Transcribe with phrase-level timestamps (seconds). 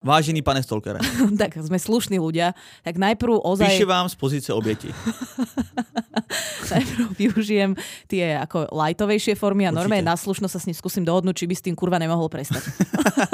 [0.00, 0.96] Vážený pane Stolkere.
[1.40, 2.56] tak sme slušní ľudia.
[2.80, 3.68] Tak najprv ozaj...
[3.68, 4.88] Píše vám z pozície obeti.
[6.72, 7.76] najprv využijem
[8.08, 11.54] tie ako lightovejšie formy a normálne na slušno sa s ním skúsim dohodnúť, či by
[11.54, 12.64] s tým kurva nemohol prestať.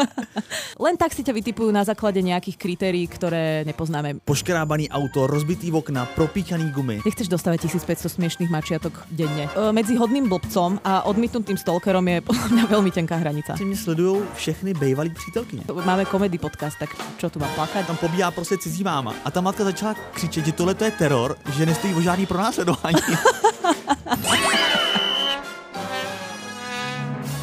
[0.84, 4.20] Len tak si ťa vytipujú na základe nejakých kritérií, ktoré nepoznáme.
[4.26, 7.00] Poškrábaný auto, rozbitý okna, propíchaný gumy.
[7.06, 9.48] Nechceš dostávať 1500 smiešných mačiatok denne.
[9.48, 13.56] E, medzi hodným blbcom a odmitnutým stalkerom je podľa mňa veľmi tenká hranica.
[13.56, 15.62] Si mě sledujú všechny bejvalí přítelkyně.
[15.84, 17.86] Máme komedy pod podcast, tak čo tu mám plakať?
[17.86, 19.14] Tam pobíhá prostě cizí máma.
[19.24, 22.65] A ta matka začala křičet, že tohle to je teror, že nestojí o žádný pronásledování.
[22.66, 24.55] 罗汉音。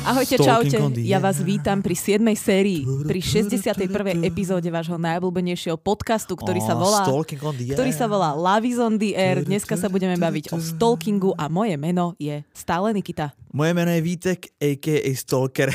[0.03, 0.75] Ahojte, čaute.
[1.07, 2.19] Ja vás vítam pri 7.
[2.35, 4.19] sérii, pri 61.
[4.19, 7.07] epizóde vášho najobľúbenejšieho podcastu, ktorý sa volá,
[7.47, 9.39] ktorý sa volá Love is on the air.
[9.47, 13.31] Dneska sa budeme baviť o stalkingu a moje meno je stále Nikita.
[13.53, 15.15] Moje jméno je Vítek, a.k.a.
[15.15, 15.69] Stalker.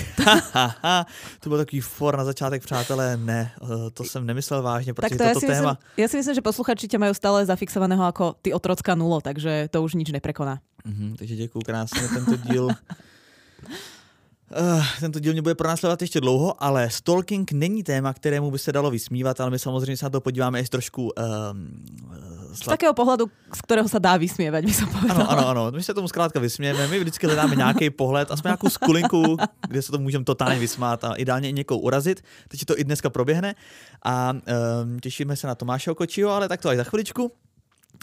[1.40, 3.16] to byl takový for na začátek, přátelé.
[3.16, 5.72] Ne, eh, to jsem nemyslel vážně, protože tak to toto ja téma...
[5.72, 9.70] Myslím, ja si myslím, že posluchači ťa majú stále zafixovaného ako ty otrocká nulo, takže
[9.70, 10.58] to už nič neprekoná.
[10.82, 12.68] Mm-hmm, takže děkuju krásně, tento díl
[14.48, 18.72] Uh, tento díl mě bude pronásledovat ještě dlouho, ale stalking není téma, kterému by se
[18.72, 21.02] dalo vysmívat, ale my samozřejmě se na to podíváme ještě trošku...
[21.02, 21.12] Uh,
[22.52, 25.24] z takého pohledu, z kterého se dá vysmívat, by som povedala.
[25.24, 28.68] Ano, ano, ano, my se tomu zkrátka vysmějeme, my vždycky hledáme nějaký pohled, aspoň nějakou
[28.68, 29.36] skulinku,
[29.68, 33.10] kde se to můžeme totálně vysmát a ideálně i někoho urazit, teď to i dneska
[33.10, 33.54] proběhne
[34.04, 37.32] a um, těšíme se na Tomáše Okočího, ale tak to až za chviličku.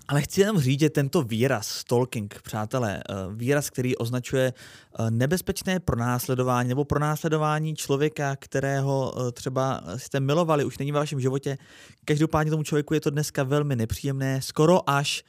[0.08, 5.80] Ale chci jenom říct, že tento výraz stalking, přátelé, eh, výraz, který označuje eh, nebezpečné
[5.80, 11.58] pronásledování nebo pronásledování člověka, kterého eh, třeba jste milovali, už není v vašem životě.
[12.06, 15.24] Každopádně tomu člověku je to dneska velmi nepříjemné, skoro až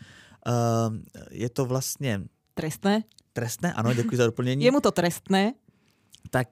[1.30, 2.20] je to vlastně...
[2.54, 3.02] Trestné?
[3.32, 4.64] Trestné, ano, děkuji za doplnění.
[4.64, 5.52] Je mu to trestné?
[6.30, 6.48] Tak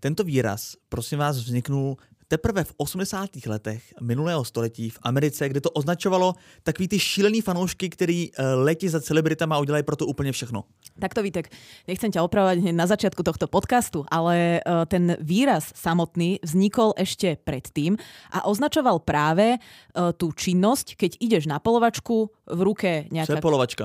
[0.00, 1.96] tento výraz, prosím vás, vzniknul
[2.30, 3.42] teprve v 80.
[3.46, 8.88] letech minulého století v Americe, kde to označovalo takový ty šílený fanoušky, který uh, letí
[8.88, 10.64] za celebritama a udělají pro to úplně všechno.
[10.98, 11.50] Tak to Vítek,
[11.88, 17.98] nechcem ťa opravovať na začiatku tohto podcastu, ale uh, ten výraz samotný vznikol ešte predtým
[18.30, 23.34] a označoval práve uh, tú činnosť, keď ideš na polovačku v ruke nejaká...
[23.34, 23.84] Co je polovačka?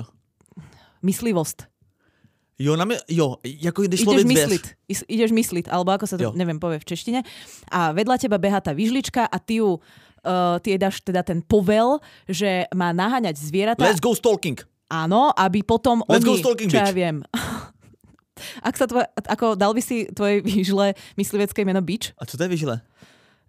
[1.02, 1.75] Myslivosť.
[2.60, 4.64] Jo, na mě, jo, jako když ideš mysliť,
[5.12, 6.32] ideš mysliť, alebo ako sa to, jo.
[6.40, 7.20] neviem, povie v češtine.
[7.68, 11.44] A vedľa teba beha tá výžlička a ty ju, uh, ty jej dáš teda ten
[11.44, 12.00] povel,
[12.32, 13.84] že má naháňať zvieratá.
[13.84, 14.64] Let's go stalking.
[14.88, 17.28] Áno, aby potom Let's oni, go stalking, čo ja viem,
[18.68, 22.12] Ak sa tvoj, ako dal by si tvojej výžle myslivecké meno Bič?
[22.20, 22.76] A čo to je výžle?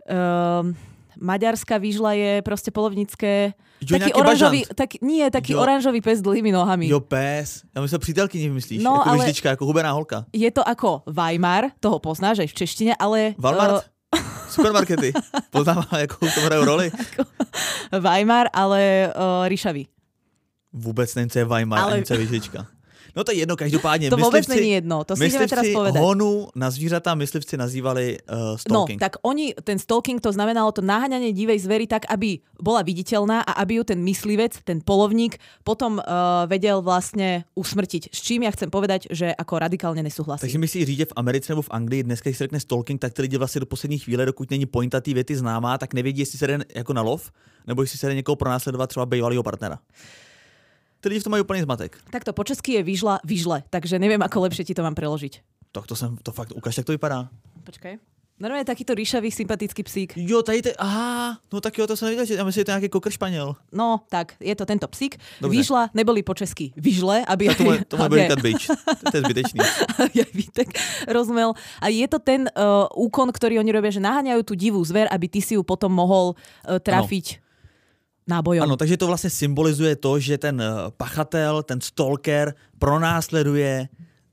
[0.07, 0.79] Um,
[1.21, 5.61] maďarská výžla je proste polovnické Jo, taký oranžový, tak, nie, taký jo.
[5.61, 6.89] oranžový pes s dlhými nohami.
[6.89, 7.61] Jo, pes.
[7.77, 8.81] Ja myslel přítelkyni vymyslíš.
[8.81, 10.25] No, ako ale vyžlička, ako hubená holka.
[10.33, 13.37] Je to ako Weimar, toho poznáš aj v češtine, ale...
[13.37, 13.85] Walmart?
[13.85, 14.21] Uh,
[14.55, 15.13] Supermarkety.
[15.53, 16.89] Poznám, ako to hrajú roli.
[18.05, 19.85] Weimar, ale uh, Ríšavý.
[20.73, 21.93] Vůbec nevím, co je Weimar, ale...
[22.01, 22.76] ani co je.
[23.17, 24.11] No to je jedno, každopádně.
[24.11, 26.01] To vůbec není jedno, to si ideme teraz povedať.
[26.03, 29.01] honu na zvířata myslivci nazývali uh, stalking.
[29.01, 33.41] No, tak oni, ten stalking to znamenalo to naháňanie divej zvery tak, aby bola viditeľná
[33.41, 38.13] a aby ju ten myslivec, ten polovník potom uh, vedel vlastne usmrtiť.
[38.13, 40.45] S čím ja chcem povedať, že ako radikálne nesúhlasím.
[40.45, 43.23] Takže myslíš že v Americe nebo v Anglii dneska, když se řekne stalking, tak ty
[43.23, 46.47] lidi vlastně do poslední chvíle, dokud není pointa té věty známá, tak nevědí, jestli se
[46.47, 47.33] jde jako na lov,
[47.67, 49.79] nebo jestli se jde někoho pronásledovat třeba bývalého partnera
[51.09, 51.97] lidi v tom majú úplný zmatek.
[52.11, 55.41] Takto po česky je vyžla, vyžle, takže neviem, ako lepšie ti to mám preložiť.
[55.73, 57.29] Tak to som, to fakt, ukáž, jak to vypadá.
[57.67, 58.17] Počkaj.
[58.37, 60.11] Normálne takýto ríšavý, sympatický psík.
[60.21, 62.69] Jo, tady te, aha, no tak jo, to som nevidel, že ja myslím, že to
[62.69, 63.57] je nejaký kokr španiel.
[63.73, 65.17] No, tak, je to tento psík.
[65.41, 65.57] Dobre.
[65.57, 67.49] Vyžla neboli po česky vyžle, aby...
[67.49, 68.53] Ja to môj, to môj aby...
[68.53, 68.69] bič.
[69.09, 69.59] To je zbytečný.
[70.21, 70.69] ja Vítek
[71.09, 71.57] rozumel.
[71.81, 75.33] A je to ten uh, úkon, ktorý oni robia, že naháňajú tú divú zver, aby
[75.33, 77.41] ty si ju potom mohol uh, trafiť.
[77.41, 77.46] Ano
[78.29, 78.63] nábojom.
[78.63, 83.89] Ano, takže to vlastně symbolizuje to, že ten eh, pachatel, ten stalker pronásleduje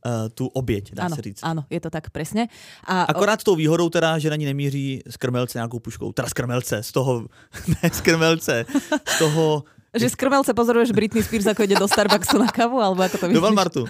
[0.05, 1.39] uh, tu oběť, dá ano, se říct.
[1.43, 2.47] Ano, je to tak přesně.
[2.83, 6.11] A Akorát s tou výhodou teda, že na ní nemíří z krmelce nějakou puškou.
[6.11, 7.25] Teda z krmelce, z toho,
[7.67, 8.65] ne z krmelce,
[9.07, 9.63] z toho
[9.93, 13.25] že z krmelce pozoruješ Britney Spears, ako ide do Starbucksu na kavu, alebo ako to
[13.29, 13.37] myslíš?
[13.37, 13.85] Do Walmartu.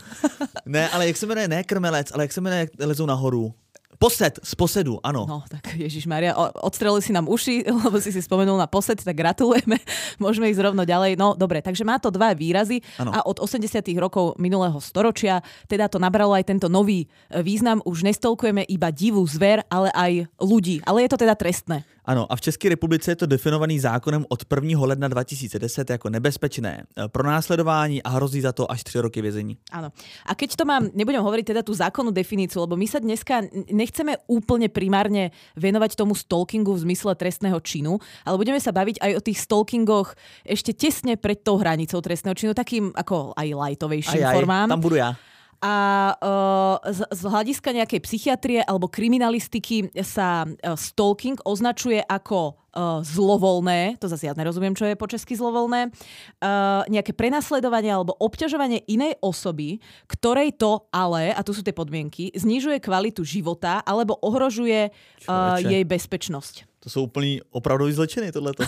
[0.68, 3.56] Ne, ale jak se jmenuje, ne krmelec, ale jak se jmenuje, jak lezou nahoru.
[4.04, 5.24] Posed, z posedu, áno.
[5.24, 9.16] No, tak Ježiš Maria, odstrelili si nám uši, lebo si si spomenul na posed, tak
[9.16, 9.80] gratulujeme.
[10.24, 11.16] Môžeme ísť rovno ďalej.
[11.16, 13.16] No, dobre, takže má to dva výrazy ano.
[13.16, 13.64] a od 80
[13.96, 15.40] rokov minulého storočia
[15.72, 17.80] teda to nabralo aj tento nový e, význam.
[17.88, 20.84] Už nestolkujeme iba divú zver, ale aj ľudí.
[20.84, 21.88] Ale je to teda trestné.
[22.06, 24.86] Ano, a v České republice je to definovaný zákonem od 1.
[24.86, 29.58] ledna 2010 jako nebezpečné e, pro následování a hrozí za to až 3 roky vězení.
[29.72, 29.92] Áno.
[30.26, 33.94] A keď to mám, nebudem hovoriť teda tú zákonnú definíciu, lebo my sa dneska nech,
[33.94, 39.12] nechceme úplne primárne venovať tomu stalkingu v zmysle trestného činu, ale budeme sa baviť aj
[39.16, 44.28] o tých stalkingoch ešte tesne pred tou hranicou trestného činu, takým ako aj lightovejším aj,
[44.28, 44.68] aj, formám.
[44.68, 45.16] Tam budu ja.
[45.64, 45.76] A
[46.20, 53.96] uh, z, z hľadiska nejakej psychiatrie alebo kriminalistiky sa uh, stalking označuje ako uh, zlovolné,
[53.96, 59.16] to zase ja nerozumiem, čo je po česky zlovolné, uh, nejaké prenasledovanie alebo obťažovanie inej
[59.24, 59.80] osoby,
[60.12, 65.88] ktorej to ale, a tu sú tie podmienky, znižuje kvalitu života alebo ohrožuje uh, jej
[65.88, 66.73] bezpečnosť.
[66.84, 68.68] To sú úplný opravdový zločiny, tohleto.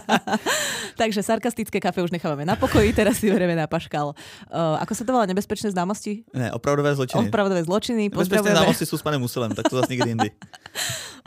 [1.00, 4.16] Takže sarkastické kafe už nechávame na pokoji, teraz si bereme na paškal.
[4.48, 5.28] Uh, ako sa to volá?
[5.28, 6.24] Nebezpečné známosti?
[6.32, 7.28] Ne, opravdové zločiny.
[7.28, 8.08] Opravdové zločiny.
[8.08, 10.30] Nebezpečné známosti sú s panem Musilem, tak to zase nikdy indy.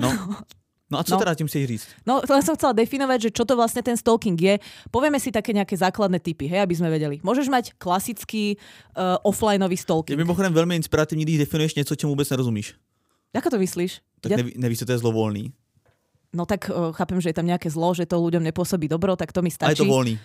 [0.01, 0.09] No.
[0.89, 1.21] No a co no.
[1.21, 1.85] teda tým chceš říct?
[2.01, 4.57] No, len som chcela definovať, že čo to vlastne ten stalking je.
[4.89, 7.21] Povieme si také nejaké základné typy, hej, aby sme vedeli.
[7.21, 8.57] Môžeš mať klasický
[8.97, 10.17] uh, offlineový stalking.
[10.17, 12.73] Je mimochodem veľmi inspiratívny, když definuješ něco, čemu vôbec nerozumíš.
[13.37, 14.01] Ako to myslíš?
[14.21, 14.37] Tak ja...
[14.41, 15.53] neví, nevíš, to je zlovolný
[16.33, 19.29] no tak uh, chápem, že je tam nejaké zlo, že to ľuďom nepôsobí dobro, tak
[19.29, 19.69] to mi stačí.
[19.69, 20.17] A je to voľný.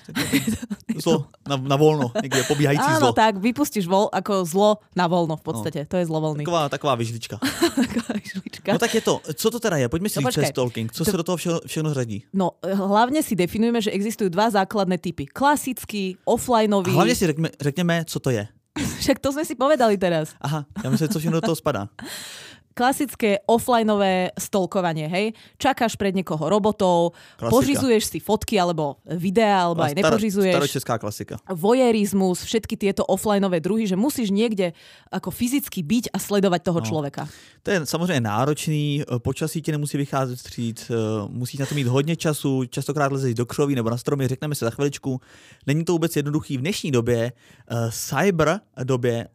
[1.05, 2.43] zlo na, na voľno, niekde
[2.81, 3.15] Áno, zlo.
[3.15, 5.89] tak, vypustíš vol, ako zlo na voľno v podstate, no.
[5.89, 6.43] to je zlovoľný.
[6.43, 7.37] Taková, taková vyžlička.
[7.87, 8.71] taková vyžlička.
[8.75, 9.87] No tak je to, co to teda je?
[9.87, 10.89] Poďme si no, stalking.
[10.91, 11.11] Co to...
[11.13, 12.19] sa do toho všechno, všechno řadí?
[12.35, 15.29] No, eh, hlavne si definujeme, že existujú dva základné typy.
[15.29, 16.91] Klasický, offlineový.
[16.97, 18.45] A hlavne si řekne, řekneme, co to je.
[19.05, 20.35] Však to sme si povedali teraz.
[20.41, 21.91] Aha, ja myslím, co všechno do toho spadá
[22.79, 25.35] klasické offlineové stolkovanie, hej?
[25.59, 27.51] Čakáš pred niekoho robotov, klasika.
[27.51, 30.55] požizuješ si fotky alebo videá, alebo aj star- nepožizuješ.
[30.55, 31.35] Staročeská klasika.
[31.51, 34.79] Vojerizmus, všetky tieto offlineové druhy, že musíš niekde
[35.11, 36.87] ako fyzicky byť a sledovať toho no.
[36.87, 37.27] človeka.
[37.63, 40.95] To je samozřejmě náročný, e, počasí ti nemusí vycházet vstříc, e,
[41.29, 44.65] musíš na to mít hodně času, častokrát lezeš do křoví nebo na stromy, řekneme se
[44.65, 45.21] za chviličku.
[45.67, 47.33] Není to vůbec jednoduchý v dnešní době,
[47.73, 49.29] uh, cyber době,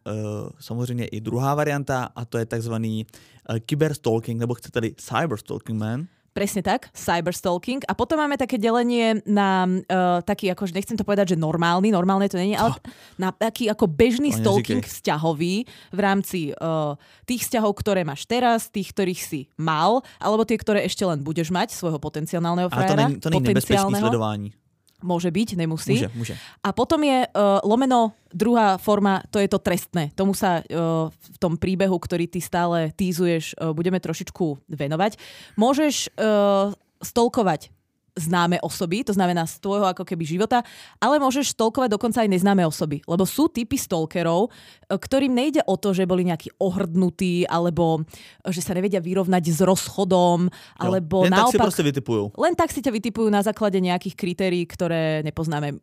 [0.59, 3.05] samozřejmě i druhá varianta a to je takzvaný
[3.45, 6.07] kyberstalking, nebo chcete-li cyberstalking, man.
[6.33, 7.85] Presne tak, cyberstalking.
[7.85, 12.25] A potom máme také delenie na uh, taký, akože nechcem to povedať, že normálny, normálne
[12.25, 12.73] to není, ale
[13.21, 14.93] na taký ako bežný to stalking neříkej.
[14.97, 15.55] vzťahový
[15.93, 16.97] v rámci uh,
[17.29, 21.53] tých vzťahov, ktoré máš teraz, tých, ktorých si mal, alebo tie, ktoré ešte len budeš
[21.53, 23.13] mať, svojho potenciálneho frajera.
[23.13, 24.62] A to není, to není sledování.
[25.03, 25.99] Môže byť, nemusí.
[25.99, 26.35] Môže, môže.
[26.63, 30.15] A potom je uh, lomeno druhá forma, to je to trestné.
[30.15, 35.19] Tomu sa uh, v tom príbehu, ktorý ty stále týzuješ, uh, budeme trošičku venovať.
[35.59, 36.71] Môžeš uh,
[37.03, 37.69] stolkovať
[38.13, 40.61] známe osoby, to znamená z tvojho ako keby života,
[41.01, 45.75] ale môžeš stolkovať dokonca aj neznáme osoby, lebo sú typy stalkerov, e, ktorým nejde o
[45.77, 48.05] to, že boli nejakí ohrdnutí, alebo
[48.45, 50.45] e, že sa nevedia vyrovnať s rozchodom,
[50.77, 51.57] alebo len naopak...
[51.57, 52.23] tak si proste vytipujú.
[52.37, 55.81] Len tak si ťa vytipujú na základe nejakých kritérií, ktoré nepoznáme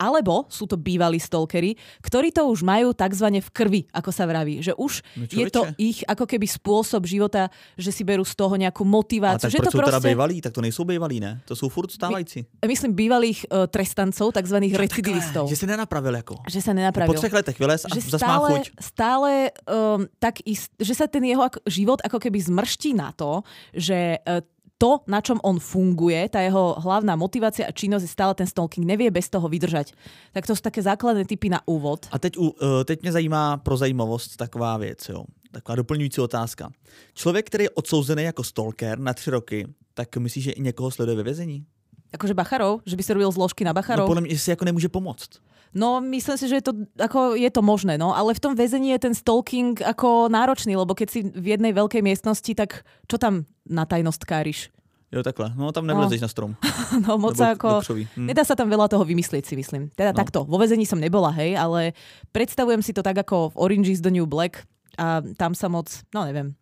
[0.00, 3.28] alebo sú to bývalí stalkery, ktorí to už majú tzv.
[3.44, 4.64] v krvi, ako sa vraví.
[4.64, 8.56] Že už no je to ich ako keby spôsob života, že si berú z toho
[8.56, 9.44] nejakú motiváciu.
[9.44, 10.00] A tak že to sú teda proste...
[10.00, 10.36] teda bývalí?
[10.40, 11.44] Tak to nejsou bývalí, ne?
[11.44, 12.48] To sú furt stávající.
[12.64, 14.56] My, myslím bývalých uh, trestancov, tzv.
[14.72, 15.44] recidivistov.
[15.52, 16.34] Že sa nenapravil ako.
[16.48, 17.12] Že sa nenapravil.
[17.12, 18.64] Po třech letech vylez a že stále, chuť.
[18.80, 19.30] stále
[19.68, 23.44] um, tak ist, že sa ten jeho život ako keby zmrští na to,
[23.76, 24.40] že uh,
[24.80, 28.88] to, na čom on funguje, tá jeho hlavná motivácia a činnosť je stále ten stalking,
[28.88, 29.92] nevie bez toho vydržať.
[30.32, 32.08] Tak to sú také základné typy na úvod.
[32.08, 32.50] A teď, uh,
[32.88, 35.24] teď mě zajímá pro zajímavost taková věc, jo.
[35.52, 36.70] Taková doplňující otázka.
[37.14, 41.16] Člověk, který je odsouzený jako stalker na tři roky, tak myslíš, že i někoho sleduje
[41.16, 41.64] ve vězení?
[42.10, 42.80] Akože Bacharov?
[42.86, 44.08] Že by si robil zložky na Bacharov?
[44.08, 45.38] No podľa mňa si ako nemôže pomôcť.
[45.70, 48.90] No, myslím si, že je to, ako, je to možné, no, ale v tom väzení
[48.98, 53.46] je ten stalking ako náročný, lebo keď si v jednej veľkej miestnosti, tak čo tam
[53.62, 54.74] na tajnosť káriš?
[55.10, 55.50] Jo, takhle.
[55.58, 56.24] No tam nevlezeš no.
[56.26, 56.50] na strom.
[57.06, 57.82] No moc ako...
[57.86, 58.30] Hm.
[58.30, 59.90] Nedá sa tam veľa toho vymyslieť, si myslím.
[59.94, 60.18] Teda no.
[60.18, 60.42] takto.
[60.46, 61.94] Vo väzení som nebola, hej, ale
[62.34, 64.66] predstavujem si to tak ako v Orange is the New Black
[64.98, 66.54] a tam sa moc, no neviem.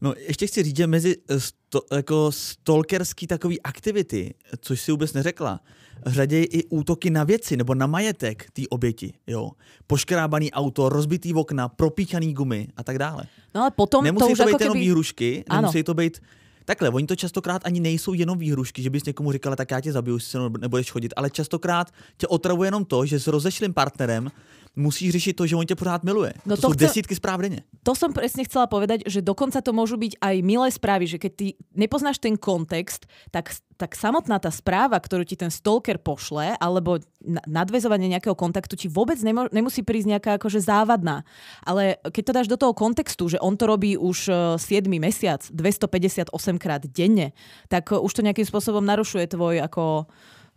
[0.00, 5.60] No ještě chci říct, že mezi sto, jako stalkerský takový aktivity, což si vůbec neřekla,
[6.06, 9.12] řadě i útoky na věci nebo na majetek té oběti.
[9.26, 9.50] Jo.
[9.86, 13.24] Poškrábaný auto, rozbitý okna, propíchaný gumy a tak dále.
[13.54, 14.84] No ale potom nemusí to už to být ako jenom keby...
[14.84, 15.84] výhrušky, nemusí ano.
[15.84, 16.20] to být
[16.64, 19.92] Takhle, oni to častokrát ani nejsou jenom výhrušky, že bys někomu říkala, tak já tě
[19.92, 24.30] zabiju, si nebudeš chodit, ale častokrát tě otravuje jenom to, že s rozešlým partnerem
[24.76, 26.34] musíš řešiť to, že on ťa pořád miluje.
[26.42, 26.86] No to, to sú chcel...
[26.90, 27.62] desítky správ denne.
[27.86, 31.32] To som presne chcela povedať, že dokonca to môžu byť aj milé správy, že keď
[31.38, 31.46] ty
[31.78, 37.02] nepoznáš ten kontext, tak, tak samotná tá správa, ktorú ti ten stalker pošle, alebo
[37.46, 41.26] nadvezovanie nejakého kontaktu ti vôbec nemo- nemusí prísť nejaká akože závadná.
[41.66, 44.30] Ale keď to dáš do toho kontextu, že on to robí už
[44.62, 46.30] 7 e, mesiac, 258
[46.62, 47.34] krát denne,
[47.66, 50.06] tak e, už to nejakým spôsobom narušuje tvoj ako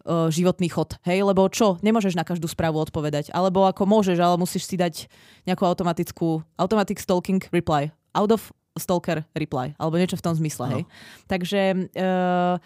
[0.08, 0.96] uh, životný chod.
[1.04, 1.82] Hej, lebo čo?
[1.82, 3.34] Nemôžeš na každú správu odpovedať.
[3.34, 5.10] Alebo ako môžeš, ale musíš si dať
[5.50, 7.90] nejakú automatickú automatic stalking reply.
[8.14, 8.42] Out of
[8.78, 10.74] stalker reply, alebo niečo v tom zmysle, no.
[10.78, 10.84] hej.
[11.26, 11.60] Takže...
[11.98, 12.62] Uh,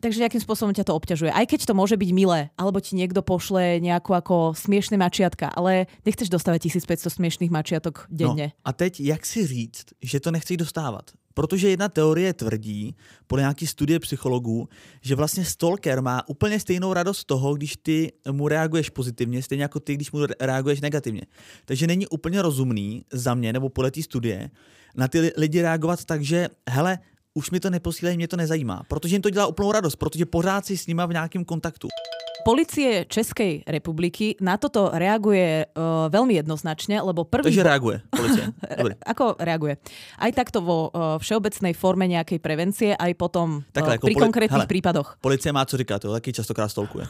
[0.00, 1.30] takže nejakým spôsobom ťa to obťažuje.
[1.32, 5.86] Aj keď to môže byť milé, alebo ti niekto pošle nejakú ako smiešné mačiatka, ale
[6.06, 8.52] nechceš dostávať 1500 smiešných mačiatok denne.
[8.52, 11.10] No, a teď, jak si říct, že to nechceš dostávat?
[11.36, 14.68] Protože jedna teorie tvrdí, podle nějaký studie psychologů,
[15.02, 19.62] že vlastně stalker má úplně stejnou radost z toho, když ty mu reaguješ pozitivně, stejně
[19.62, 21.22] jako ty, když mu reaguješ negativně.
[21.64, 24.50] Takže není úplně rozumný za mě, nebo podle té studie,
[24.96, 26.98] na ty lidi reagovat tak, že hele,
[27.36, 28.82] už mi to neposílej, mě to nezajímá.
[28.88, 31.88] Protože jim to dělá úplnou radost, protože pořád si s nima v nějakém kontaktu.
[32.44, 37.50] Policie Českej republiky na toto reaguje uh, veľmi jednoznačne, lebo prvý...
[37.50, 38.54] Takže reaguje policia.
[39.12, 39.82] Ako reaguje?
[40.14, 44.62] Aj takto vo uh, všeobecnej forme nejakej prevencie, aj potom Takhle, uh, pri poli- konkrétnych
[44.62, 45.18] hele, prípadoch.
[45.18, 47.02] Policia má co říká, to taký častokrát stolkuje.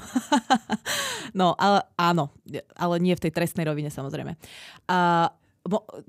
[1.41, 2.33] no, ale áno,
[2.73, 4.41] ale nie v tej trestnej rovine samozrejme.
[4.89, 5.29] A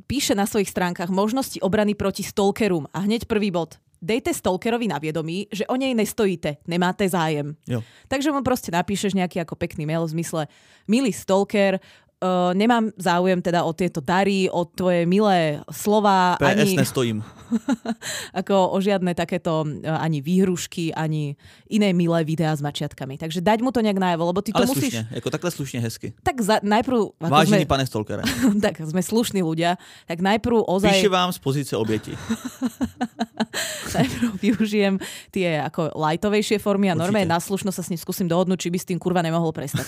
[0.07, 5.01] píše na svojich stránkach možnosti obrany proti stalkerom a hneď prvý bod dejte stalkerovi na
[5.01, 7.55] viedomí, že o nej nestojíte, nemáte zájem.
[7.67, 7.81] Jo.
[8.07, 10.41] Takže mu proste napíšeš nejaký ako pekný mail v zmysle
[10.87, 11.81] milý stalker,
[12.21, 16.38] uh, nemám záujem teda o tieto dary, o tvoje milé slova.
[16.41, 17.19] PS ani, nestojím.
[18.39, 21.38] ako o žiadne takéto uh, ani výhrušky, ani
[21.69, 23.17] iné milé videá s mačiatkami.
[23.21, 24.93] Takže dať mu to nejak najavo, lebo ty to Ale musíš...
[24.97, 26.07] slušne, ako takhle slušne, hezky.
[26.25, 27.17] Tak za, najprv...
[27.21, 27.69] Vážený sme...
[27.69, 28.24] pane Stolkere.
[28.65, 29.77] tak sme slušní ľudia.
[30.09, 30.93] Tak najprv ozaj...
[30.97, 32.13] Píše vám z pozície obeti.
[33.97, 34.95] najprv využijem
[35.33, 38.77] tie ako lightovejšie formy a normálne na slušno sa s ním skúsim dohodnúť, či by
[38.77, 39.88] s tým kurva nemohol prestať.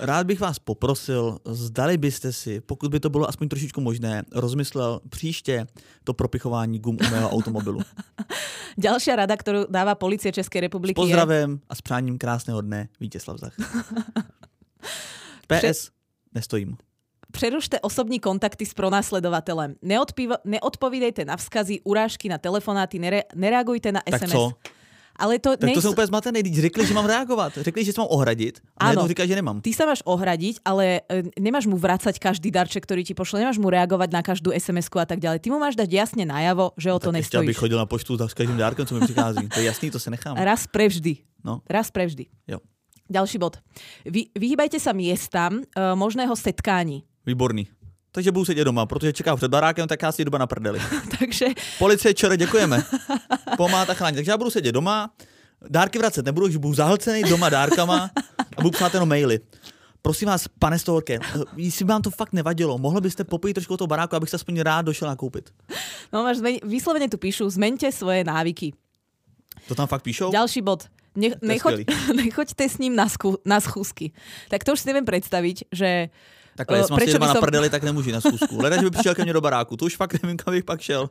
[0.00, 5.00] Rád bych vás poprosil, zdali byste si, pokud by to bylo aspoň trošičku možné, rozmyslel
[5.08, 5.66] příště
[6.04, 7.80] to propichování gum u mého automobilu.
[8.78, 11.66] Ďalšia rada, ktorú dáva policie Českej republiky S pozdravem je...
[11.68, 13.54] a s přáním krásného dne Vítězslav Zach.
[15.50, 15.90] PS,
[16.34, 16.78] nestojím.
[17.30, 19.78] Přerušte osobní kontakty s pronásledovateľem.
[20.44, 24.20] neodpovídejte na vzkazy, urážky na telefonáty, nere- nereagujte na SMS.
[24.20, 24.52] Tak co?
[25.20, 25.84] Ale to tak nejsú...
[25.84, 27.60] to som úplne zmatený, když řekli, že mám reagovať.
[27.60, 29.60] Řekli, že sa mám ohradiť a říká, že nemám.
[29.60, 33.60] Ty sa máš ohradiť, ale e, nemáš mu vracať každý darček, ktorý ti pošle, nemáš
[33.60, 35.44] mu reagovať na každú sms a tak ďalej.
[35.44, 37.52] Ty mu máš dať jasne najavo, že o to tak nestojíš.
[37.52, 39.44] aby chodil na poštu s každým dárkom, co mi prichází.
[39.52, 40.40] To je jasný, to sa nechám.
[40.40, 41.20] Raz prevždy.
[41.44, 41.60] No.
[41.68, 42.32] Raz prevždy.
[42.48, 42.64] Jo.
[43.10, 43.58] Ďalší bod.
[44.06, 47.02] Vy, vyhýbajte sa miestam uh, možného setkání.
[47.26, 47.79] Výborný
[48.12, 50.80] takže budu sedět doma, protože čekám před barákem, tak já si doba na prdeli.
[51.18, 51.46] takže...
[51.78, 52.84] Policie, čere, děkujeme.
[53.56, 54.16] Pomáhat a chránit.
[54.16, 55.10] Takže já budu sedět doma,
[55.68, 58.10] dárky vracet nebudu, že budu zahlcený doma dárkama
[58.56, 59.40] a budu psát jenom maily.
[60.02, 61.18] Prosím vás, pane Storke,
[61.56, 64.82] jestli vám to fakt nevadilo, mohli byste popojit trošku toho baráku, abych se aspoň rád
[64.82, 65.50] došel nakoupit.
[66.12, 68.72] No máš, zmeň, vyslovene tu píšu, zmente svoje návyky.
[69.68, 70.32] To tam fakt píšou?
[70.32, 70.88] Ďalší bod.
[71.14, 71.84] Ne, nechoď,
[72.16, 74.16] nechoďte s ním na, skú, na schúzky.
[74.48, 76.08] Tak to už si neviem predstaviť, že
[76.56, 77.34] Takhle, jestli mám doma som...
[77.34, 78.62] na prdeli, tak nemůžu na zkusku.
[78.62, 79.76] Leda, že by přišel ke mně do baráku.
[79.76, 81.10] To už fakt nevím, kam bych pak šel.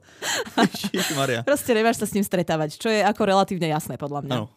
[1.15, 1.43] Maria.
[1.43, 4.35] Prostě nemáš sa s ním stretávať, čo je ako relatívne jasné, podľa mňa.
[4.35, 4.49] Ano.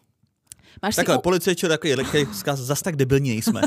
[0.81, 1.21] Máš Takhle, si...
[1.21, 3.61] policie, čo takový rychlej vzkaz, zas tak debilní nejsme.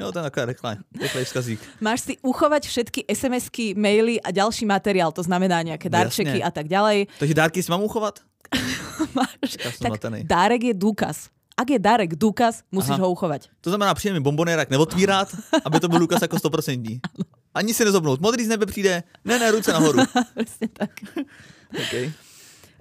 [0.00, 1.60] jo, to je taková rychlej, rychlej vzkazík.
[1.80, 6.48] Máš si uchovať všetky SMS-ky, maily a ďalší materiál, to znamená nejaké darčeky Jasne.
[6.48, 7.12] a tak ďalej.
[7.20, 8.24] Takže dárky si mám uchovať?
[9.18, 13.02] Máš, tak dárek je dôkaz ak je darek důkaz, musíš Aha.
[13.02, 13.50] ho uchovať.
[13.60, 15.28] To znamená, přijde mi bombonérak neotvírat,
[15.64, 17.00] aby to byl důkaz jako 100%.
[17.54, 18.20] Ani si nezobnout.
[18.20, 19.98] Modrý z nebe přijde, ne, ne, ruce nahoru.
[20.34, 20.90] Presne tak.
[21.74, 22.12] okay.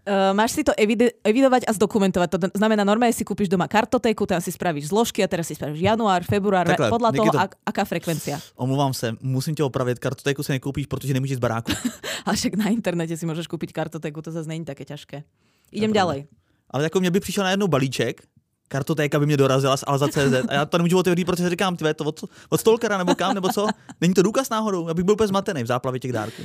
[0.07, 2.27] Uh, máš si to evide- evidovať a zdokumentovať.
[2.31, 5.83] To znamená, normálne si kúpiš doma kartotéku, tam si spravíš zložky a teraz si spravíš
[5.83, 7.39] január, február, Takhle, podľa toho, to...
[7.43, 8.39] ak- aká frekvencia.
[8.55, 11.71] Omluvám se, musím tě opravit, kartotéku si nekoupíš, protože nemůžeš z baráku.
[12.25, 15.27] Ale však na internete si môžeš kúpiť kartotéku, to zase není také ťažké.
[15.75, 16.31] Idem ďalej.
[16.71, 18.23] Ale jako mě by přišel na jednu balíček,
[18.67, 21.93] kartotéka by mě dorazila z Alza CZ a já to nemůžu otevřít, protože říkám, tvé,
[21.93, 23.67] to od, od Stolkera nebo kam, nebo co?
[24.01, 24.87] Není to důkaz náhodou?
[24.87, 26.43] Já byl úplně zmatený v záplavě těch dárků.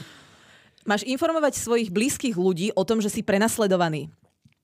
[0.86, 4.10] Máš informovať svojich blízkych ľudí o tom, že si prenasledovaný.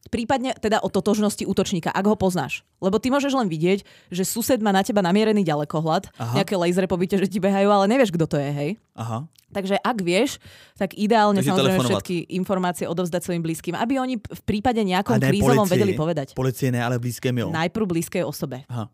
[0.08, 2.64] Prípadne teda o totožnosti útočníka, ak ho poznáš.
[2.80, 6.34] Lebo ty môžeš len vidieť, že sused má na teba namierený ďalekohľad, Aha.
[6.40, 8.70] nejaké lasery po byte, že ti behajú, ale nevieš, kto to je, hej?
[8.96, 9.28] Aha.
[9.52, 10.40] Takže ak vieš,
[10.80, 15.28] tak ideálne Takže samozrejme všetky informácie odovzdať svojim blízkym, aby oni v prípade nejakom ne,
[15.28, 16.26] krízovom policii, vedeli povedať.
[16.32, 17.52] Policie ne, ale blízkém jo.
[17.52, 18.64] Najprv blízkej osobe.
[18.68, 18.88] Aha.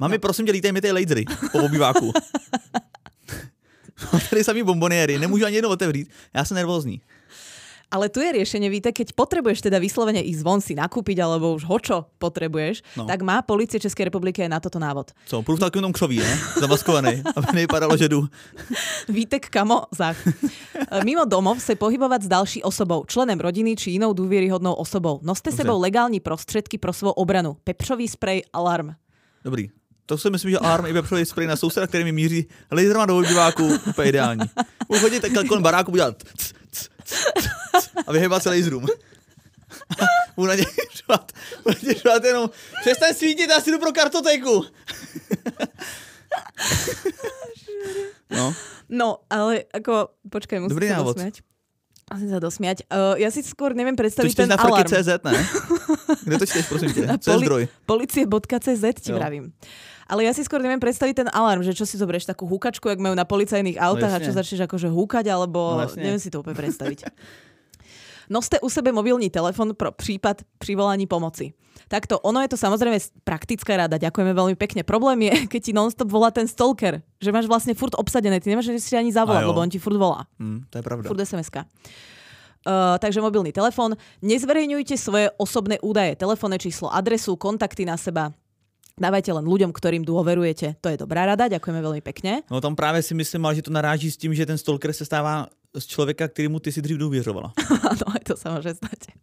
[0.00, 0.24] Mami, no.
[0.24, 2.12] prosím tě, lítej mi ty lasery po obýváku.
[4.30, 6.10] Tady samý bomboniery, nemôžu ani jedno otevřít.
[6.34, 7.00] Já jsem nervózní.
[7.90, 11.66] Ale tu je riešenie, víte, keď potrebuješ teda vyslovene ísť von si nakúpiť, alebo už
[11.66, 13.10] hočo potrebuješ, no.
[13.10, 15.10] tak má policie Českej republiky aj na toto návod.
[15.26, 16.38] Co, půjdu v takovém křoví, ne?
[16.60, 18.28] Zamaskovaný, aby nevypadalo, že jdu.
[19.08, 20.16] Vítek, kamo, zach.
[21.04, 25.18] Mimo domov se pohybovať s další osobou, členem rodiny či inou dôvieryhodnou osobou.
[25.26, 25.62] Noste Dobře.
[25.62, 27.56] sebou legální prostředky pro svou obranu.
[27.64, 28.94] Pepřový sprej, alarm.
[29.44, 29.68] Dobrý.
[30.06, 33.22] To si myslím, že alarm i pepřový sprej na souseda, který mi míří laserma do
[33.22, 34.42] diváku, úplně ideální.
[34.88, 36.22] Budu chodit takhle kolem baráku, udělat
[38.06, 38.86] a vyhýbá celý zrum.
[40.36, 41.32] Budu na něj řvat,
[41.98, 42.50] řvat jenom,
[42.80, 44.64] přestaň svítit, já si jdu pro kartotéku.
[48.30, 48.54] no.
[48.90, 51.14] No, ale ako, počkaj, musím Dobrý sa návod.
[51.14, 51.46] dosmiať.
[52.10, 52.82] Musím sa dosmiať.
[52.90, 54.82] Uh, ja si skôr neviem predstaviť ten na alarm.
[54.82, 55.38] CZ, ne?
[56.26, 57.22] Kde to čteš, prosím ťa?
[57.22, 57.62] Je zdroj?
[57.86, 59.16] Policie.cz ti jo.
[59.16, 59.54] vravím.
[60.10, 62.98] Ale ja si skôr neviem predstaviť ten alarm, že čo si zoberieš takú húkačku, jak
[62.98, 66.42] majú na policajných autách no, a čo začneš akože húkať, alebo no, neviem si to
[66.42, 67.06] úplne predstaviť.
[68.30, 71.50] Noste u sebe mobilní telefon pro prípad privolaní pomoci.
[71.90, 72.94] Takto, ono je to samozrejme
[73.26, 74.86] praktická rada, ďakujeme veľmi pekne.
[74.86, 78.70] Problém je, keď ti nonstop volá ten stalker, že máš vlastne furt obsadené, ty nemáš
[78.78, 80.30] si ani zavolať, lebo on ti furt volá.
[80.38, 81.06] Mm, to je pravda.
[81.10, 81.66] Furt SMS-ka.
[82.60, 83.96] Uh, takže mobilný telefón.
[84.22, 88.30] Nezverejňujte svoje osobné údaje, telefónne číslo, adresu, kontakty na seba.
[89.00, 90.76] Dávajte len ľuďom, ktorým dôverujete.
[90.84, 92.44] To je dobrá rada, ďakujeme veľmi pekne.
[92.52, 95.48] No tam práve si myslím, že to naráží s tým, že ten stalker sa stáva
[95.76, 97.52] z človeka, ktorému ty si dřív důvěřovala.
[98.00, 99.14] no, aj to sa môže stať.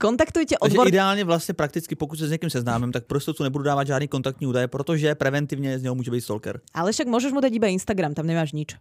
[0.00, 0.84] Kontaktujte odbor...
[0.84, 4.08] Takže ideálně vlastně prakticky, pokud se s někým seznámím, tak prostě tu nebudu dávat žádný
[4.08, 6.60] kontaktní údaje, protože preventivně z něho může být stalker.
[6.74, 8.74] Ale však môžeš mu dať iba Instagram, tam nemáš nič.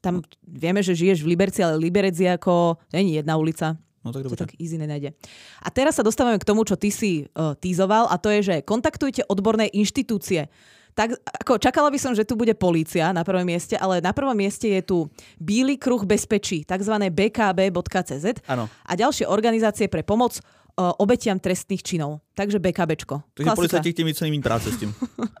[0.00, 4.22] Tam vieme, že žiješ v Liberci, ale Liberec je ako, není jedna ulica, No tak
[4.22, 4.38] dobre.
[4.38, 5.18] tak easy nenajde.
[5.66, 8.56] A teraz sa dostávame k tomu, čo ty si uh, týzoval a to je, že
[8.62, 10.46] kontaktujte odborné inštitúcie.
[10.96, 11.12] Tak
[11.44, 14.64] ako čakala by som, že tu bude polícia na prvom mieste, ale na prvom mieste
[14.64, 14.98] je tu
[15.36, 16.94] Bíly kruh bezpečí, tzv.
[17.12, 18.26] bkb.cz
[18.64, 20.40] a ďalšie organizácie pre pomoc
[20.76, 22.20] obetiam trestných činov.
[22.36, 23.22] Takže BKBčko.
[23.34, 24.94] Takže policajti co nejméně práce s tím.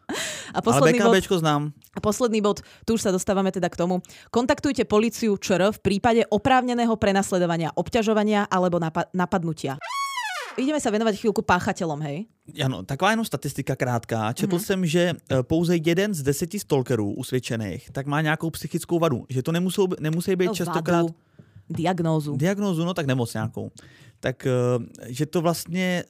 [0.54, 1.72] a posledný Ale BKBčko bod, znám.
[1.96, 4.00] A posledný bod, tu už sa dostávame teda k tomu.
[4.32, 8.80] Kontaktujte policiu ČR v prípade oprávneného prenasledovania, obťažovania alebo
[9.12, 9.76] napadnutia.
[10.56, 12.24] Ideme sa venovať chvíľku páchateľom, hej?
[12.64, 14.32] Ano, taková jenom statistika krátká.
[14.32, 14.64] Četl mm-hmm.
[14.64, 19.26] jsem, že e, pouze jeden z deseti stalkerů usvědčených tak má nějakou psychickou vadu.
[19.28, 21.02] Že to nemusí, nemusí být no, častokrát...
[21.02, 21.14] Vadu.
[21.68, 22.36] Diagnózu.
[22.36, 23.70] Diagnózu, no tak nemoc nějakou
[24.20, 24.52] tak eh,
[25.06, 26.04] že to vlastně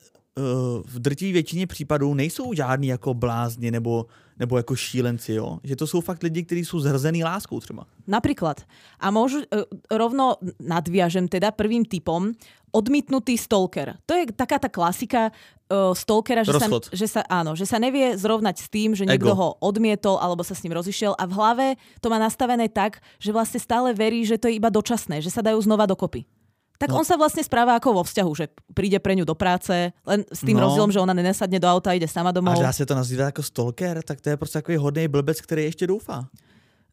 [0.85, 4.07] v drtivé většině případů nejsou žádní jako blázni nebo,
[4.39, 5.59] nebo jako šílenci, jo?
[5.65, 7.87] Že to jsou fakt lidi, kteří jsou zhrzený láskou třeba.
[8.07, 8.61] Napríklad.
[9.01, 12.37] A môžu, eh, rovno nadviažem teda prvým typom,
[12.77, 13.97] odmitnutý stalker.
[14.05, 18.21] To je taká tá klasika uh, stalkera, že sa, že, sa, áno, že sa nevie
[18.21, 19.41] zrovnať s tým, že niekto Ego.
[19.41, 21.67] ho odmietol alebo sa s ním rozišiel a v hlave
[22.05, 25.41] to má nastavené tak, že vlastne stále verí, že to je iba dočasné, že sa
[25.41, 26.29] dajú znova dokopy.
[26.77, 27.01] Tak no.
[27.01, 30.41] on sa vlastne správa ako vo vzťahu, že príde pre ňu do práce, len s
[30.45, 30.69] tým no.
[30.69, 32.57] rozdielom, že ona nenesadne do auta ide sama domov.
[32.57, 35.69] A že sa to nazýva ako stalker, tak to je proste takový hodný blbec, ktorý
[35.69, 36.29] ešte dúfa.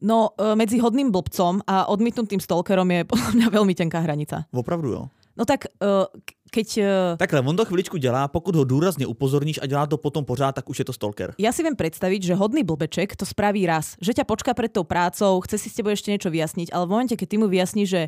[0.04, 4.48] No, e, medzi hodným blbcom a odmitnutým stalkerom je podľa mňa veľmi tenká hranica.
[4.52, 5.04] Opravdu jo.
[5.34, 6.06] No tak e,
[6.54, 6.68] keď...
[6.78, 7.18] Uh...
[7.18, 10.70] Takhle, on to chviličku dělá, pokud ho důrazně upozorníš a dělá to potom pořád, tak
[10.70, 11.34] už je to stalker.
[11.42, 14.86] Ja si viem predstaviť, že hodný blbeček to spraví raz, že ťa počká pred tou
[14.86, 17.90] prácou, chce si s tebou ešte niečo vyjasniť, ale v momente, keď ty mu vyjasníš,
[17.90, 18.02] že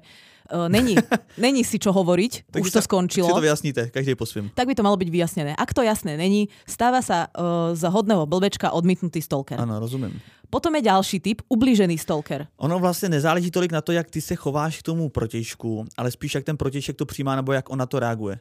[0.54, 0.94] uh, není,
[1.42, 3.28] není si čo hovoriť, tak už to skončilo.
[3.28, 4.54] Si to vyjasníte, každý po svým.
[4.54, 5.52] Tak by to malo byť vyjasnené.
[5.58, 9.58] Ak to jasné není, stáva sa uh, za hodného blbečka odmitnutý stalker.
[9.58, 10.14] Áno, rozumiem.
[10.50, 12.48] Potom je ďalší typ, ublížený stalker.
[12.58, 16.36] Ono vlastně nezáleží tolik na to, jak ty se chováš k tomu protějšku, ale spíš
[16.36, 18.40] jak ten protějšek to přijímá nebo jak ona to reaguje.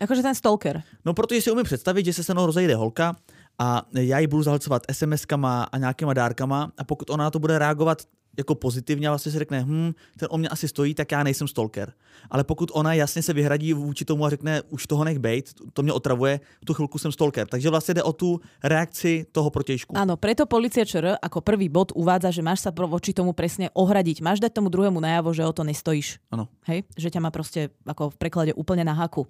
[0.00, 0.82] Jakože ten stalker.
[1.04, 3.16] No protože si umím představit, že se se mnou rozejde holka
[3.58, 7.58] a já ji budu zahlcovat SMS-kama a nějakýma dárkama a pokud ona na to bude
[7.58, 8.02] reagovat
[8.38, 11.48] jako pozitivně a vlastně si řekne, hm, ten o mě asi stojí, tak já nejsem
[11.48, 11.92] stalker.
[12.30, 15.82] Ale pokud ona jasně se vyhradí vůči tomu a řekne, už toho nech bejt, to
[15.82, 17.46] mě otravuje, v tu chvilku jsem stalker.
[17.46, 19.96] Takže vlastně jde o tu reakci toho protějšku.
[19.96, 24.24] Áno, preto policia ČR ako prvý bod uvádza, že máš sa voči tomu presne ohradiť.
[24.24, 26.18] Máš dať tomu druhému najavo, že o to nestojíš.
[26.32, 26.48] Áno.
[26.66, 26.84] Hej?
[26.96, 29.28] Že ťa má proste ako v preklade úplne na haku.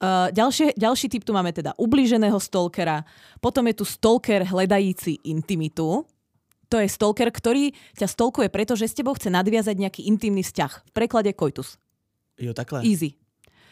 [0.00, 3.04] Uh, ďalšie, ďalší typ tu máme teda ublíženého stalkera,
[3.36, 6.08] potom je tu stalker hledajíci intimitu,
[6.70, 10.86] to je stalker, ktorý ťa stalkuje, pretože s tebou chce nadviazať nejaký intimný vzťah.
[10.86, 11.76] V preklade koitus.
[12.38, 12.86] Jo, takhle.
[12.86, 13.18] Easy.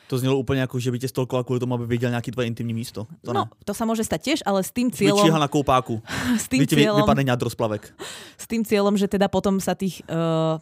[0.09, 2.73] To znelo úplne ako, že by te stalkoval kvôli tomu, aby videl nejaké tvoje intimní
[2.73, 3.05] místo.
[3.29, 3.53] To no, ne.
[3.63, 5.21] to sa môže stať tiež, ale s tým cieľom...
[5.21, 6.01] Vyčíha na koupáku.
[6.43, 7.05] s tým cieľom...
[7.05, 7.93] Vypadne splavek.
[8.41, 10.57] S tým cieľom, že teda potom sa tých uh,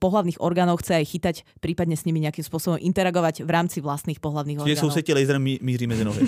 [0.00, 4.60] pohlavných orgánov chce aj chytať, prípadne s nimi nejakým spôsobom interagovať v rámci vlastných pohlavných
[4.60, 4.72] orgánov.
[4.72, 6.24] Čiže súsete laserem míří medzi nohy.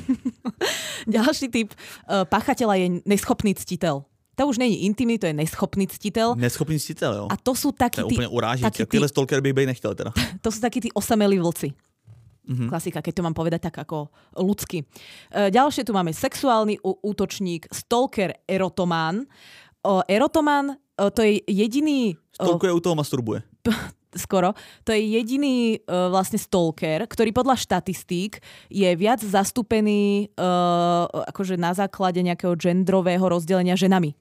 [1.16, 4.07] Ďalší typ uh, pachateľa je neschopný ctiteľ
[4.38, 6.38] to už není intimný, to je neschopný ctiteľ.
[6.38, 7.24] Neschopný ctiteľ, jo.
[7.26, 8.70] A to sú takí to je úplne urážiť.
[8.70, 8.98] Tí...
[9.02, 10.14] stalker by nechtěl teda.
[10.46, 11.74] To sú takí tí osamelí vlci.
[12.48, 12.68] Mm-hmm.
[12.70, 14.80] Klasika, keď to mám povedať tak ako ľudsky.
[14.80, 19.28] E, ďalšie tu máme sexuálny útočník, stalker, erotomán.
[19.84, 22.16] O, erotomán, o, to je jediný...
[22.32, 23.44] Stalkuje u toho masturbuje.
[24.16, 24.56] skoro,
[24.88, 28.40] to je jediný uh, vlastne stalker, ktorý podľa štatistík
[28.72, 34.16] je viac zastúpený uh, akože na základe nejakého genderového rozdelenia ženami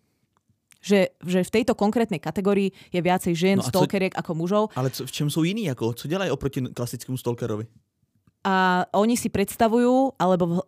[0.87, 4.63] Že, že v tejto konkrétnej kategórii je viacej žien, no stalkeriek co, ako mužov.
[4.71, 5.67] Ale co, v čem sú iní?
[5.67, 7.67] Ako, co dělají oproti klasickému stalkerovi?
[8.47, 10.63] A oni si predstavujú, alebo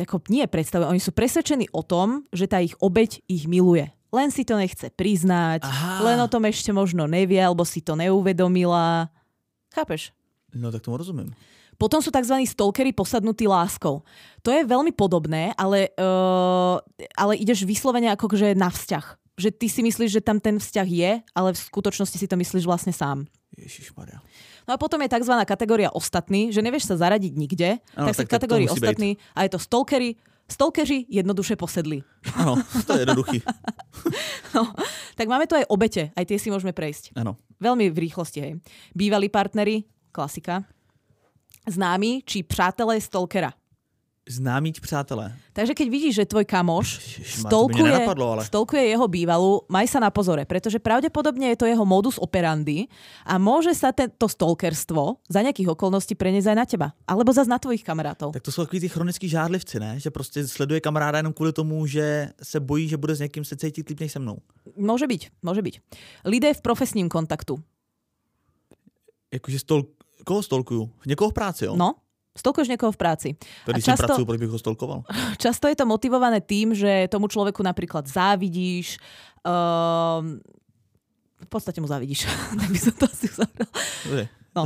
[0.00, 3.92] ako nie predstavujú, oni sú presvedčení o tom, že tá ich obeď ich miluje.
[4.14, 6.06] Len si to nechce priznať, Aha.
[6.06, 9.10] len o tom ešte možno nevie, alebo si to neuvedomila.
[9.74, 10.14] Chápeš?
[10.54, 11.34] No tak tomu rozumiem.
[11.76, 12.36] Potom sú tzv.
[12.46, 14.02] stalkery posadnutí láskou.
[14.42, 16.78] To je veľmi podobné, ale, uh,
[17.18, 19.06] ale ideš vyslovene ako že na vzťah.
[19.34, 22.64] Že ty si myslíš, že tam ten vzťah je, ale v skutočnosti si to myslíš
[22.66, 23.26] vlastne sám.
[23.54, 24.18] Ježišmaria.
[24.66, 25.34] No a potom je tzv.
[25.46, 29.34] kategória ostatný, že nevieš sa zaradiť nikde, ano, tak, tak si v kategórii ostatný byť.
[29.34, 30.10] a je to stalkery,
[30.44, 32.04] Stalkeři jednoduše posedli.
[32.36, 33.40] Áno, to je jednoduchý.
[34.56, 34.76] no,
[35.16, 37.16] tak máme tu aj obete, aj tie si môžeme prejsť.
[37.16, 37.40] Áno.
[37.64, 38.52] Veľmi v rýchlosti, hej.
[38.92, 40.68] Bývalí partnery, klasika
[41.66, 43.52] známi či přátelé stalkera.
[44.24, 45.36] Známí přátelé.
[45.52, 46.96] Takže keď vidíš, že tvoj kamoš
[47.44, 48.40] stolkuje, ale...
[48.48, 52.88] stolkuje jeho bývalú, maj sa na pozore, pretože pravdepodobne je to jeho modus operandi
[53.28, 56.88] a môže sa to stalkerstvo za nejakých okolností preniesť aj na teba.
[57.04, 58.32] Alebo zase na tvojich kamarátov.
[58.32, 60.00] Tak to jsou takový ty chronický žádlivci, ne?
[60.00, 63.56] Že prostě sleduje kamaráda jenom kvůli tomu, že se bojí, že bude s někým se
[63.56, 64.40] cítit líp než se mnou.
[64.80, 65.74] Môže byť, môže byť.
[66.24, 67.60] Lidé v profesním kontaktu.
[69.28, 69.84] Jakože stol,
[70.22, 70.90] Koho stolkujú?
[71.06, 71.74] Někoho v práci, jo?
[71.76, 71.98] No,
[72.34, 73.28] Stolkuješ niekoho v práci.
[73.62, 75.00] Ktorý často, pracujú, prečo ho stolkoval?
[75.44, 78.98] Často je to motivované tým, že tomu človeku napríklad závidíš,
[79.46, 80.18] uh,
[81.38, 82.26] v podstate mu závidíš.
[82.60, 83.70] tak by som to asi uzavrel.
[84.54, 84.62] No.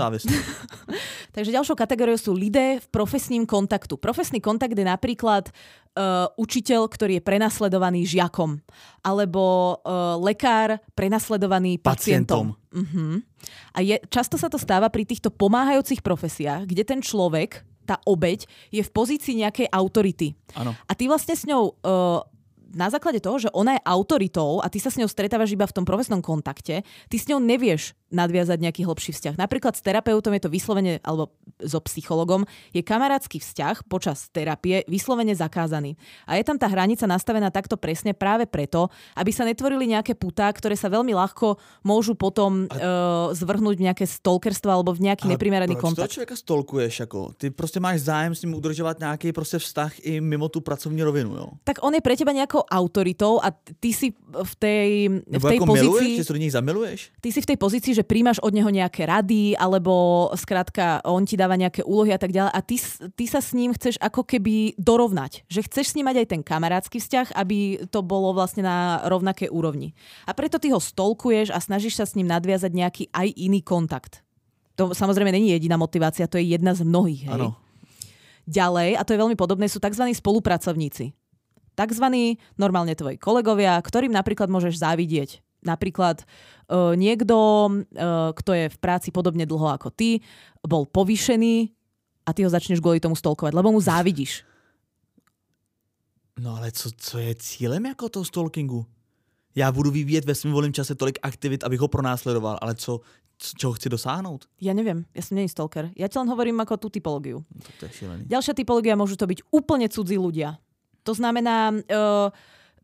[1.37, 3.97] Takže ďalšou kategóriou sú lidé v profesním kontaktu.
[3.97, 8.61] Profesný kontakt je napríklad uh, učiteľ, ktorý je prenasledovaný žiakom,
[9.01, 12.53] alebo uh, lekár prenasledovaný pacientom.
[12.53, 12.58] pacientom.
[12.69, 13.25] Uh-huh.
[13.73, 18.45] A je, často sa to stáva pri týchto pomáhajúcich profesiách, kde ten človek, tá obeď,
[18.69, 20.37] je v pozícii nejakej autority.
[20.53, 20.77] Ano.
[20.85, 22.21] A ty vlastne s ňou uh,
[22.73, 25.77] na základe toho, že ona je autoritou a ty sa s ňou stretávaš iba v
[25.77, 29.35] tom profesnom kontakte, ty s ňou nevieš nadviazať nejaký hlbší vzťah.
[29.37, 35.37] Napríklad s terapeutom je to vyslovene, alebo so psychologom, je kamarátsky vzťah počas terapie vyslovene
[35.37, 35.93] zakázaný.
[36.25, 40.49] A je tam tá hranica nastavená takto presne práve preto, aby sa netvorili nejaké putá,
[40.49, 43.29] ktoré sa veľmi ľahko môžu potom a...
[43.29, 46.09] uh, zvrhnúť v nejaké stalkerstvo alebo v nejaký neprimeraný kontakt.
[46.09, 47.05] Ale človeka stolkuješ?
[47.05, 47.37] Ako?
[47.37, 51.37] Ty proste máš zájem s ním udržovať nejaký proste vztah i mimo tú pracovní rovinu,
[51.37, 51.47] jo?
[51.69, 54.91] Tak on je pre teba nejakou autoritou a ty si v tej,
[55.23, 55.87] v tej pozícii...
[55.87, 57.01] Miluješ, že sa do nich zamiluješ?
[57.23, 61.39] Ty si v tej pozícii, že príjmaš od neho nejaké rady, alebo skrátka on ti
[61.39, 62.77] dáva nejaké úlohy a tak ďalej a ty,
[63.15, 65.47] ty sa s ním chceš ako keby dorovnať.
[65.47, 69.51] Že chceš s ním mať aj ten kamarátsky vzťah, aby to bolo vlastne na rovnakej
[69.53, 69.95] úrovni.
[70.27, 74.27] A preto ty ho stolkuješ a snažíš sa s ním nadviazať nejaký aj iný kontakt.
[74.79, 77.27] To samozrejme není jediná motivácia, to je jedna z mnohých.
[77.27, 77.35] Hej?
[77.35, 77.59] Ano.
[78.49, 80.09] Ďalej, a to je veľmi podobné, sú tzv.
[80.09, 81.13] spolupracovníci.
[81.79, 85.39] Takzvaní normálne tvoji kolegovia, ktorým napríklad môžeš závidieť.
[85.63, 87.39] Napríklad uh, niekto,
[87.71, 90.27] uh, kto je v práci podobne dlho ako ty,
[90.67, 91.71] bol povýšený
[92.27, 94.43] a ty ho začneš kvôli tomu stolkovať, lebo mu závidíš.
[96.39, 98.87] No ale co, co je cílem jako toho stalkingu?
[99.55, 103.01] Já budu vyvíjet ve svém volném čase tolik aktivit, abych ho pronásledoval, ale co,
[103.39, 104.51] čo chci dosáhnuť?
[104.59, 105.95] Ja neviem, ja som není stalker.
[105.95, 107.47] Ja ti len hovorím ako tú typológiu.
[107.55, 108.27] No, to je.
[108.27, 110.59] Ďalšia typológia môžu to byť úplne cudzí ľudia.
[111.05, 112.31] To znamená, uh,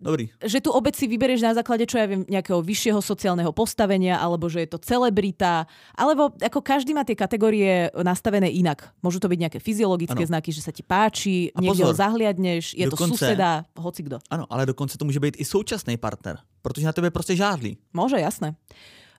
[0.05, 0.29] Dobrý.
[0.43, 4.53] Že tu obec si vyberieš na základe, čo ja viem, nejakého vyššieho sociálneho postavenia, alebo
[4.53, 5.65] že je to celebrita,
[5.97, 8.93] alebo ako každý má tie kategórie nastavené inak.
[9.01, 10.31] Môžu to byť nejaké fyziologické ano.
[10.37, 14.05] znaky, že sa ti páči, A niekde pozor, ho zahliadneš, je dokonce, to suseda, hoci
[14.05, 14.21] kto.
[14.29, 17.81] Áno, ale dokonce to môže byť i současný partner, protože na tebe proste žádli.
[17.97, 18.59] Môže, jasné.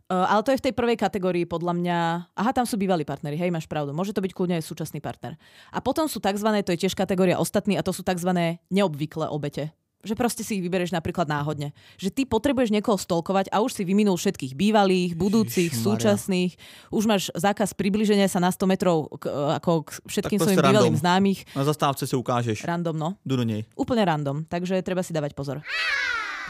[0.06, 1.98] Uh, ale to je v tej prvej kategórii podľa mňa.
[2.38, 3.90] Aha, tam sú bývalí partnery, hej, máš pravdu.
[3.90, 5.34] Môže to byť kľudne aj súčasný partner.
[5.74, 6.46] A potom sú tzv.
[6.62, 8.30] to je tiež kategória ostatní a to sú tzv.
[8.70, 9.74] neobvyklé obete.
[10.06, 11.74] Že proste si ich vyberieš napríklad náhodne.
[11.98, 16.54] Že ty potrebuješ niekoho stolkovať a už si vyminul všetkých bývalých, budúcich, Ježiš, súčasných.
[16.94, 19.26] Už máš zákaz približenia sa na 100 metrov k,
[19.58, 20.94] ako k všetkým svojim random.
[20.94, 21.50] bývalým známych.
[21.58, 22.62] Na zastávce si ukážeš.
[22.62, 23.10] Random, no.
[23.26, 23.66] Do nej.
[23.74, 25.66] Úplne random, takže treba si dávať pozor.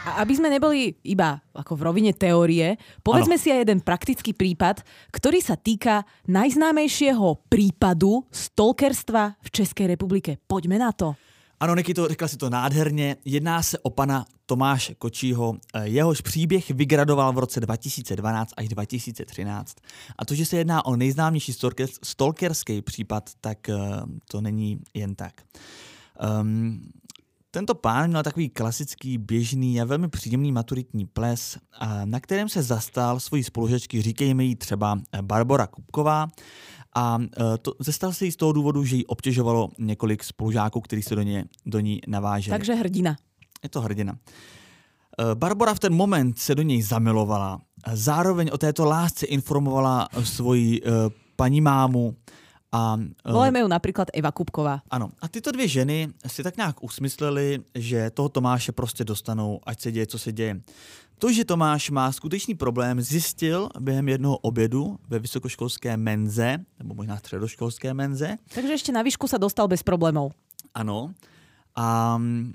[0.05, 3.41] A aby sme neboli iba ako v rovine teórie, povedzme ano.
[3.41, 10.37] si aj jeden praktický prípad, ktorý sa týka najznámejšieho prípadu stalkerstva v Českej republike.
[10.45, 11.17] Poďme na to.
[11.59, 13.15] Ano, Nikito, řekla si to nádherně.
[13.25, 15.57] Jedná se o pana Tomáše Kočího.
[15.73, 19.77] Eh, jehož příběh vygradoval v roce 2012 až 2013.
[20.17, 21.53] A to, že se jedná o nejznámější
[22.03, 23.75] stalkerský případ, tak eh,
[24.27, 25.33] to není jen tak.
[26.41, 26.91] Um,
[27.55, 31.57] tento pán měl takový klasický, běžný a velmi příjemný maturitní ples,
[32.05, 36.27] na kterém se zastal svojí spolužečky, říkejme jí třeba Barbara Kupková,
[36.95, 41.01] a e, to, zestal se jí z toho důvodu, že jí obtěžovalo několik spolužáků, kteří
[41.01, 42.57] se do, ně, do ní naváželi.
[42.57, 43.15] Takže hrdina.
[43.63, 44.17] Je to hrdina.
[45.33, 47.61] Barbara v ten moment se do něj zamilovala.
[47.93, 50.81] Zároveň o této lásce informovala svoji
[51.35, 52.15] paní mámu.
[52.75, 52.99] A,
[53.31, 54.81] Volajme ju například Eva Kupková.
[54.89, 55.11] Ano.
[55.21, 59.91] A tyto dvě ženy si tak nějak usmysleli, že toho Tomáše prostě dostanou, ať se
[59.91, 60.61] děje, co se děje.
[61.19, 67.17] To, že Tomáš má skutečný problém, zjistil během jednoho obědu ve vysokoškolské menze, nebo možná
[67.17, 68.37] středoškolské menze.
[68.55, 70.31] Takže ještě na výšku se dostal bez problémů.
[70.73, 71.13] Ano.
[71.75, 72.53] A um,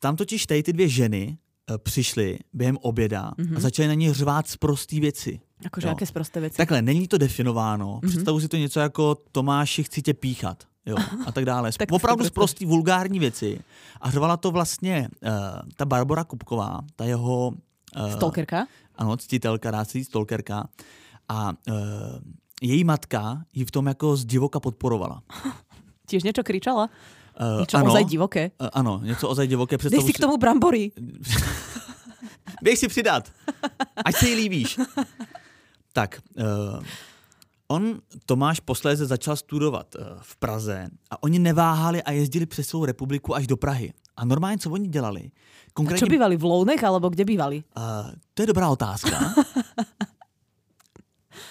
[0.00, 1.38] tam totiž tady ty dvě ženy
[1.70, 3.48] uh, přišly během oběda mm-hmm.
[3.48, 3.60] a mhm.
[3.60, 5.40] začaly na ní řvát z prostý věci.
[5.64, 6.56] Jakože jaké prosté věci?
[6.56, 7.94] Takhle, není to definováno.
[8.02, 8.08] Mm-hmm.
[8.08, 10.96] Představu si to něco jako Tomáši, chci tě píchat jo,
[11.26, 11.70] a tak dále.
[11.78, 13.60] tak Opravdu prostý vulgární věci.
[14.00, 15.28] A řvala to vlastně uh,
[15.76, 17.52] ta Barbara Kupková, ta jeho...
[17.96, 18.66] Uh, stalkerka?
[18.96, 20.68] Ano, ctitelka, rád si stalkerka.
[21.28, 21.74] A uh,
[22.62, 25.22] její matka ji v tom jako z divoka podporovala.
[26.08, 26.90] Tiež něco kričala?
[27.54, 28.50] Uh, něco ano, ozaj divoké?
[28.60, 29.76] Uh, ano, něco ozaj divoké.
[29.78, 30.90] Dej si k tomu brambory.
[32.62, 33.32] Běž si přidat.
[34.04, 34.78] Ať si ji líbíš.
[35.92, 36.84] Tak, uh,
[37.68, 42.84] On Tomáš posléze začal studovat uh, v Praze a oni neváhali a jezdili přes svou
[42.84, 43.92] republiku až do Prahy.
[44.16, 45.30] A normálně, co oni dělali?
[45.74, 46.04] Konkrétně...
[46.04, 46.36] A čo bývali?
[46.36, 47.64] V Lounech, alebo kde bývali?
[47.76, 49.34] Uh, to je dobrá otázka.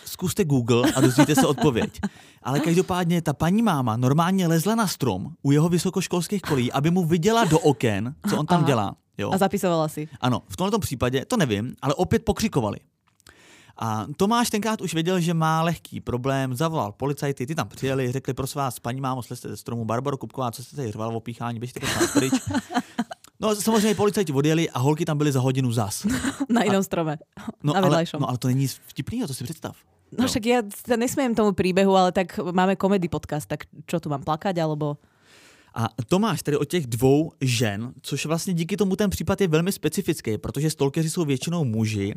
[0.06, 2.00] Zkuste Google a dozvíte se odpověď.
[2.44, 7.06] Ale každopádně ta paní máma normálně lezla na strom u jeho vysokoškolských kolí, aby mu
[7.06, 8.68] viděla do oken, co on tam Aha.
[8.68, 8.96] dělá.
[9.18, 9.32] Jo.
[9.34, 10.10] A zapisovala si.
[10.22, 12.78] Ano, v tomto případě, to nevím, ale opět pokřikovali.
[13.82, 18.34] A Tomáš tenkrát už věděl, že má lehký problém, zavolal policajty, ty tam přijeli, řekli
[18.34, 21.60] prosím vás, paní mámo, slezte ze stromu, Barbaro Kupková, co jste tady řval o píchání,
[21.60, 22.34] běžte prosím pryč.
[23.40, 26.06] No samozřejmě policajti odjeli a holky tam byly za hodinu zas.
[26.50, 27.18] Na jinom strome.
[27.64, 29.76] No, na ale, no ale to není vtipný, to si představ.
[30.12, 34.04] No, no však ja sa nesmiem tomu príbehu, ale tak máme komedy podcast, tak čo
[34.04, 35.00] tu mám plakať, alebo...
[35.74, 39.72] A Tomáš tedy od těch dvou žen, což vlastně díky tomu ten případ je velmi
[39.72, 42.14] specifický, protože stalkeři jsou většinou muži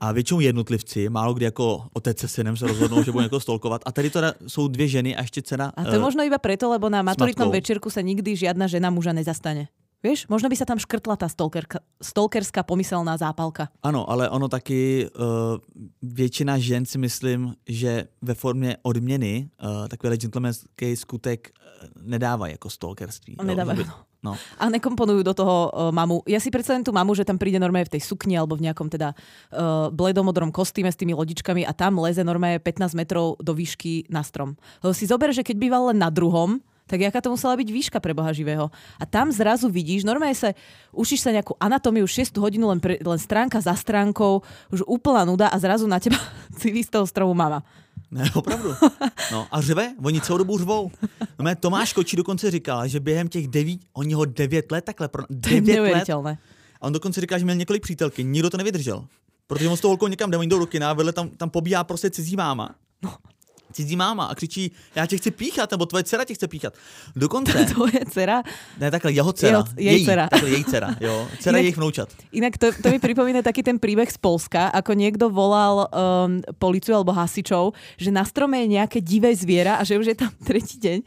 [0.00, 3.82] a většinou jednotlivci, málo kdy jako otec se synem se rozhodnou, že budou někoho stolkovat.
[3.86, 5.72] A tady teda jsou dvě ženy a ještě dcera.
[5.76, 8.90] A to je uh, možno iba preto, lebo na maturitnom večírku sa nikdy žiadna žena
[8.90, 9.66] muža nezastane.
[10.02, 13.70] Vieš, možno by sa tam škrtla tá stalkerka, stalkerská pomyselná zápalka.
[13.86, 15.62] Ano, ale ono taky uh,
[16.02, 22.70] většina žen si myslím, že ve formě odměny uh, takový gentlemanský skutek uh, nedávají jako
[22.70, 23.36] stalkerství.
[23.42, 23.78] Nedávajú.
[23.78, 23.90] By,
[24.26, 24.34] no.
[24.58, 26.26] A nekomponujú do toho uh, mamu.
[26.26, 28.90] Ja si predstavím tú mamu, že tam príde normálne v tej sukni alebo v nejakom
[28.90, 34.10] teda uh, bledomodrom kostýme s tými lodičkami a tam leze normálne 15 metrov do výšky
[34.10, 34.58] na strom.
[34.82, 37.98] Lebo si zober, že keď býval len na druhom, tak jaká to musela byť výška
[38.00, 38.68] pre Boha živého.
[39.00, 40.52] A tam zrazu vidíš, normálne sa,
[40.92, 44.42] učíš sa nejakú anatómiu 6 hodinu len, pre, len stránka za stránkou,
[44.74, 46.18] už úplná nuda a zrazu na teba
[46.60, 47.62] civí z toho stromu mama.
[48.12, 48.74] Ne, opravdu.
[49.32, 50.90] No a řve, oni celou dobu řvou.
[51.38, 55.08] No, mé Tomáš Kočí dokonce říkal, že během těch deví, oni ho devět let takhle,
[55.08, 56.10] pro, devět let.
[56.80, 59.06] A on dokonce říká, že měl několik přítelky, nikdo to nevydržel.
[59.46, 61.84] Protože on s tou holkou někam jde, oni jdou do kina vedle tam, tam pobíhá
[61.84, 62.74] prostě cizí máma.
[63.02, 63.14] No
[63.72, 66.74] cizí máma a křičí, já tě chci píchat, nebo tvoje dcera tě chce píchat.
[67.16, 67.64] Dokonce.
[67.74, 68.42] Tvoje dcera?
[68.80, 69.58] Ne, takhle, jeho dcera.
[69.58, 70.28] Jeho, jej její, dcera.
[70.28, 71.28] Takhle, její dcera, jo.
[71.40, 72.08] Dcera jejich vnoučat.
[72.32, 76.94] Inak to, to mi pripomína taký ten príbeh z Polska, ako niekto volal um, policiu
[76.94, 80.78] alebo hasičov, že na strome je nejaké divé zviera a že už je tam tretí
[80.78, 81.00] deň.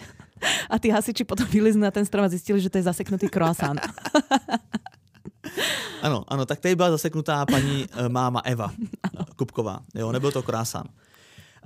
[0.70, 3.80] A tí hasiči potom vylezli na ten strom a zistili, že to je zaseknutý croissant.
[6.02, 8.72] Ano, ano, tak tady byla zaseknutá paní uh, máma Eva
[9.36, 9.80] Kupková.
[9.96, 10.84] Jo, nebyl to krásán.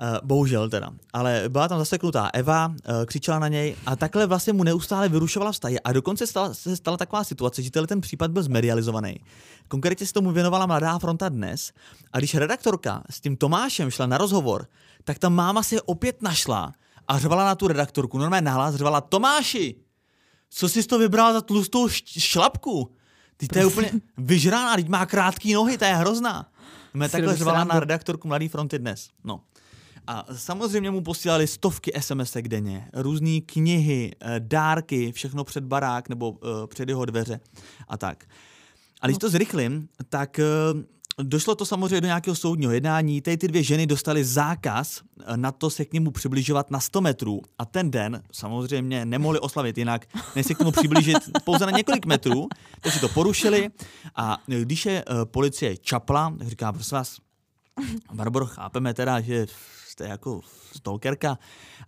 [0.01, 0.89] Uh, bohužel teda.
[1.13, 5.51] Ale byla tam zaseknutá Eva, uh, křičela na něj a takhle vlastně mu neustále vyrušovala
[5.51, 5.79] vztahy.
[5.79, 9.19] A dokonce stala, se stala taková situace, že ten případ byl zmedializovaný.
[9.67, 11.71] Konkrétně se tomu věnovala Mladá fronta dnes.
[12.13, 14.67] A když redaktorka s tím Tomášem šla na rozhovor,
[15.03, 16.73] tak ta máma se opět našla
[17.07, 18.17] a řvala na tu redaktorku.
[18.17, 19.75] Normálně nahlas řvala Tomáši,
[20.49, 22.95] co jsi to vybral za tlustou šlapku?
[23.37, 26.45] Ty to je úplně vyžraná, teď má krátké nohy, to je hrozná.
[26.93, 29.09] Mě takhle řvala na redaktorku Mladý fronty dnes.
[29.23, 29.41] No.
[30.11, 36.31] A samozřejmě mu posílali stovky sms denně, různé knihy, eh, dárky, všechno před barák nebo
[36.31, 37.39] uh, před jeho dveře
[37.87, 38.25] a tak.
[39.01, 40.39] A když to zrychlím, tak
[40.73, 40.81] uh,
[41.23, 43.21] došlo to samozřejmě do nějakého soudního jednání.
[43.21, 45.01] Tady ty dvě ženy dostaly zákaz
[45.35, 47.41] na to se k němu přibližovat na 100 metrů.
[47.57, 52.05] A ten den samozřejmě nemohli oslavit jinak, než se k němu přiblížit pouze na několik
[52.05, 52.47] metrů.
[52.81, 53.69] Takže to porušili.
[54.15, 57.17] A když je uh, policie čapla, tak říká, prosím vás,
[58.13, 59.45] Barbaro, chápeme teda, že
[59.99, 60.41] jste jako
[60.75, 61.37] stalkerka,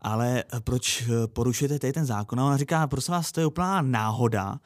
[0.02, 2.40] ale proč porušujete tady ten zákon?
[2.40, 4.60] A ona říká, prosím vás, to je úplná náhoda.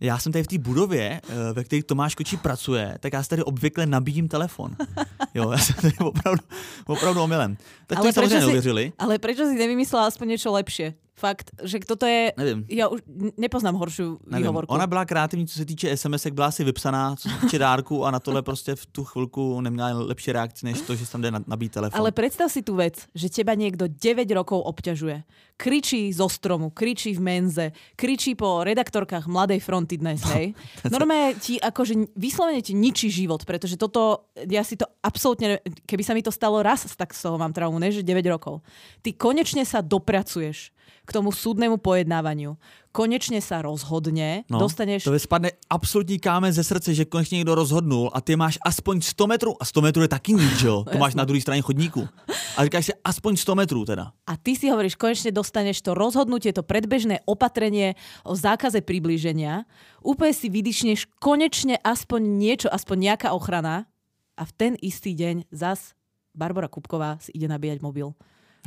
[0.00, 3.28] Já jsem tady v té budově, eh, ve které Tomáš Kočí pracuje, tak já si
[3.28, 4.76] tady obvykle nabíjím telefon.
[5.34, 6.44] Jo, já jsem tady opravdu,
[6.86, 7.56] opravdu omylem.
[7.86, 8.92] Tak ale to samozřejmě neuvěřili.
[8.98, 10.94] Ale proč si nevymyslela aspoň něco lepší?
[11.22, 12.34] Fakt, že toto je...
[12.36, 12.66] Nevím.
[12.68, 13.00] Já už
[13.38, 14.42] nepoznám horšiu Nevím.
[14.42, 14.74] výhovorku.
[14.74, 18.10] Ona byla kreativní, co se týče SMS, byla si vypsaná, co se týče dárku a
[18.10, 21.72] na tohle prostě v tu chvilku neměla lepší reakci, než to, že tam jde nabít
[21.72, 22.00] telefon.
[22.00, 25.22] Ale predstav si tú vec, že teba niekto 9 rokov obťažuje.
[25.54, 30.58] Kričí zo stromu, kričí v menze, kričí po redaktorkách Mladej fronty dnes, hej.
[30.90, 36.18] Normálne ti akože vyslovene ti ničí život, pretože toto, ja si to absolútne, keby sa
[36.18, 38.66] mi to stalo raz, tak z toho mám traumu, ne, že 9 rokov.
[39.06, 42.54] Ty konečne sa dopracuješ k tomu súdnemu pojednávaniu.
[42.92, 45.08] Konečne sa rozhodne, no, dostaneš...
[45.08, 49.26] To spadne absolutní kámen ze srdce, že konečně někdo rozhodnul a ty máš aspoň 100
[49.26, 50.84] metrů a 100 metrů je taky nič, jo?
[50.92, 52.08] To máš na druhé straně chodníku.
[52.56, 54.12] A říkáš si aspoň 100 metrů teda.
[54.26, 57.96] A ty si hovoríš, konečne dostaneš to rozhodnutie, to predbežné opatrenie
[58.28, 59.64] o zákaze priblíženia.
[60.04, 63.88] Úplne si vydyšneš konečne aspoň niečo, aspoň nejaká ochrana
[64.36, 65.96] a v ten istý deň zas
[66.32, 68.12] Barbara Kupková si ide nabíjať mobil.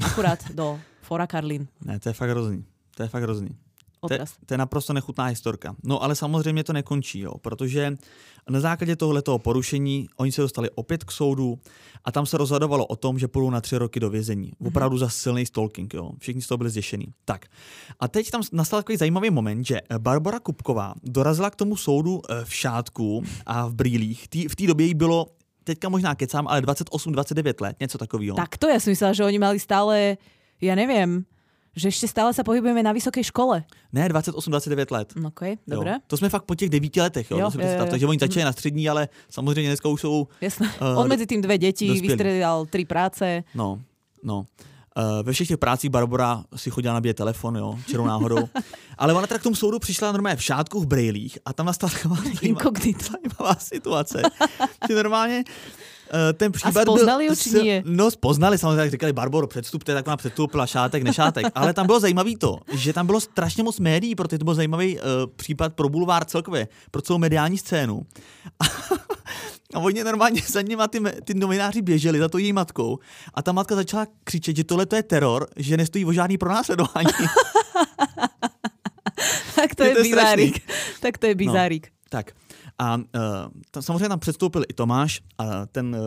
[0.04, 1.68] Akurát do Fora Karlin.
[1.86, 2.66] Ne, to je fakt hrozný.
[2.96, 3.50] To je fakt hrozný.
[4.10, 5.76] To, to je naprosto nechutná historka.
[5.84, 7.98] No ale samozřejmě to nekončí, jo, protože
[8.50, 11.60] na základě tohletoho porušení oni se dostali opět k soudu
[12.06, 14.52] a tam se rozhodovalo o tom, že půjdou na tři roky do vězení.
[14.52, 14.68] Mm-hmm.
[14.68, 16.12] Opravdu za silný stalking, jo.
[16.20, 17.06] Všichni z toho byli zděšení.
[17.26, 17.46] Tak.
[18.00, 22.46] A teď tam nastal takový zajímavý moment, že Barbara Kupková dorazila k tomu soudu eh,
[22.46, 24.28] v šátku a v brýlích.
[24.28, 25.28] Tý, v té době jí bylo
[25.66, 28.38] teďka možná kecám, ale 28-29 let, něco takového.
[28.38, 30.22] Tak to ja som myslela, že oni mali stále,
[30.62, 31.26] ja neviem,
[31.76, 33.68] že ešte stále sa pohybujeme na vysokej škole.
[33.92, 35.08] Ne, 28-29 let.
[35.20, 36.00] Ok, dobré.
[36.08, 37.38] To jsme fakt po těch devíti letech, jo.
[37.38, 37.86] jo, jo, jo.
[37.90, 40.28] Takže oni začali na střední, ale samozřejmě dneska už jsou...
[40.42, 40.72] Jasné.
[40.82, 43.44] Uh, On mezi tým dve deti, vystredal tri práce.
[43.56, 43.82] No,
[44.24, 44.46] no.
[44.98, 48.50] Uh, ve všech těch prácích Barbara si chodila nabíjet telefon, jo, čerou náhodou.
[48.98, 51.92] Ale ona teda k tomu soudu přišla normálně v šátku, v brejlích a tam nastala
[51.94, 52.16] taková
[53.12, 54.22] zajímavá situace.
[54.88, 55.44] že normálně
[56.14, 57.84] uh, ten případ a spoznali byl, či nie?
[57.86, 61.46] No spoznali, samozřejmě, jak říkali Barboro, předstupte, tak ona předstupila šátek, nešátek.
[61.56, 64.98] Ale tam bylo zajímavé to, že tam bylo strašně moc médií, protože to byl zajímavý
[64.98, 65.04] uh,
[65.36, 68.06] případ pro bulvár celkově, pro celou mediální scénu.
[69.76, 73.00] A oni normálně za nima ty, ty novináři běželi za to její matkou
[73.34, 77.08] a ta matka začala křičet, že tohle to je teror, že nestojí o žádný pronásledování.
[79.56, 80.72] tak to je, je bizárik.
[81.02, 81.88] Tak to je bizárik.
[81.88, 82.32] No, tak.
[82.80, 83.02] A uh,
[83.72, 86.02] tam, samozřejmě tam předstoupil i Tomáš a ten uh,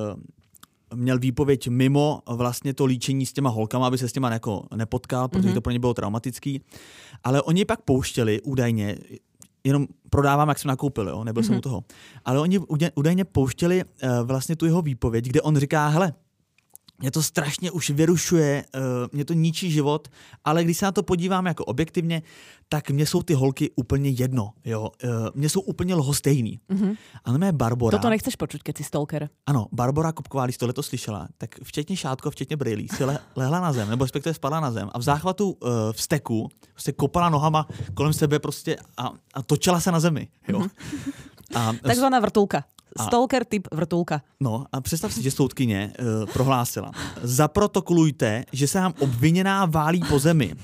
[0.94, 5.28] měl výpověď mimo vlastně to líčení s těma holkama, aby se s těma jako nepotkal,
[5.28, 5.54] protože mm-hmm.
[5.54, 6.62] to pro ně bylo traumatický.
[7.24, 8.98] Ale oni pak pouštěli údajně,
[9.64, 11.24] jenom prodávám, jak jsem nakoupil, jo?
[11.24, 11.46] nebyl mm-hmm.
[11.46, 11.84] jsem u toho.
[12.24, 12.58] Ale oni
[12.94, 16.12] údajně pouštěli uh, vlastně tu jeho výpověď, kde on říká, hele,
[16.98, 18.80] mě to strašně už vyrušuje, uh,
[19.12, 20.08] mě to ničí život,
[20.44, 22.22] ale když se na to podívám jako objektivně,
[22.68, 24.90] tak mě jsou ty holky úplně jedno, jo.
[25.04, 26.60] Uh, mě jsou úplně lhostejný.
[26.70, 26.96] Mm-hmm.
[27.24, 27.98] A mé Barbora...
[27.98, 29.28] Toto nechceš počuť, keď si stalker.
[29.46, 33.60] Ano, Barbara Kupková, když tohle to slyšela, tak včetně šátko, včetně brýlí, si le, lehla
[33.60, 37.28] na zem, nebo respektive spadla na zem a v záchvatu uh, v steku prostě kopala
[37.28, 40.58] nohama kolem sebe prostě a, a točila se na zemi, jo.
[40.58, 41.12] Mm-hmm.
[41.54, 42.64] A, Takzvaná vrtulka.
[43.04, 44.22] Stalker typ vrtulka.
[44.40, 46.90] No a představ si, že soudkyně uh, prohlásila.
[47.22, 50.54] Zaprotokolujte, že se nám obviněná válí po zemi.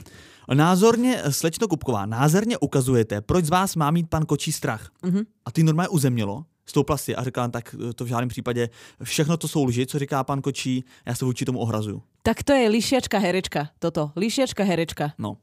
[0.54, 4.90] Názorně, slečno Kupková, názorně ukazujete, proč z vás má mít pan Kočí strach.
[5.02, 5.24] Mm-hmm.
[5.44, 8.68] A ty normálně uzemnilo, stoupla si a řekla, tak eh, to v žádném případě,
[9.02, 12.02] všechno to jsou lži, co říká pan Kočí, já se vůči tomu ohrazuju.
[12.22, 14.10] Tak to je lišiačka herečka, toto.
[14.16, 15.12] Lišiačka herečka.
[15.18, 15.36] No.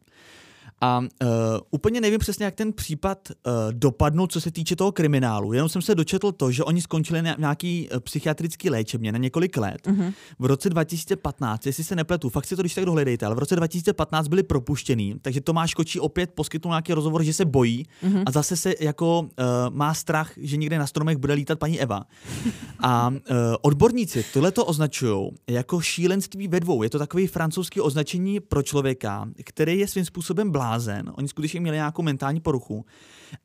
[0.82, 1.28] A uh,
[1.72, 5.54] úplně nevím přesně, jak ten případ uh, dopadnul, co se týče toho kriminálu.
[5.54, 9.58] Jenom jsem se dočetl to, že oni skončili na nějaký uh, psychiatrický léčebně na několik
[9.58, 9.88] let.
[9.88, 10.13] Uh-huh.
[10.39, 13.56] V roce 2015, jestli se nepletu, fakt si to když tak dohledejte, ale v roce
[13.56, 18.24] 2015 byli propuštění, takže Tomáš Kočí opět poskytnul nějaký rozhovor, že se bojí uh-huh.
[18.26, 19.28] a zase se jako uh,
[19.70, 22.04] má strach, že někde na stromech bude lítat paní Eva.
[22.80, 23.15] A uh,
[23.62, 26.84] odborníci tohle to označují jako šílenství ve dvou.
[26.84, 31.60] Je to takový francouzský označení pro člověka, který je svým způsobem blá blázen, oni skutečně
[31.60, 32.86] měli nějakou mentální poruchu,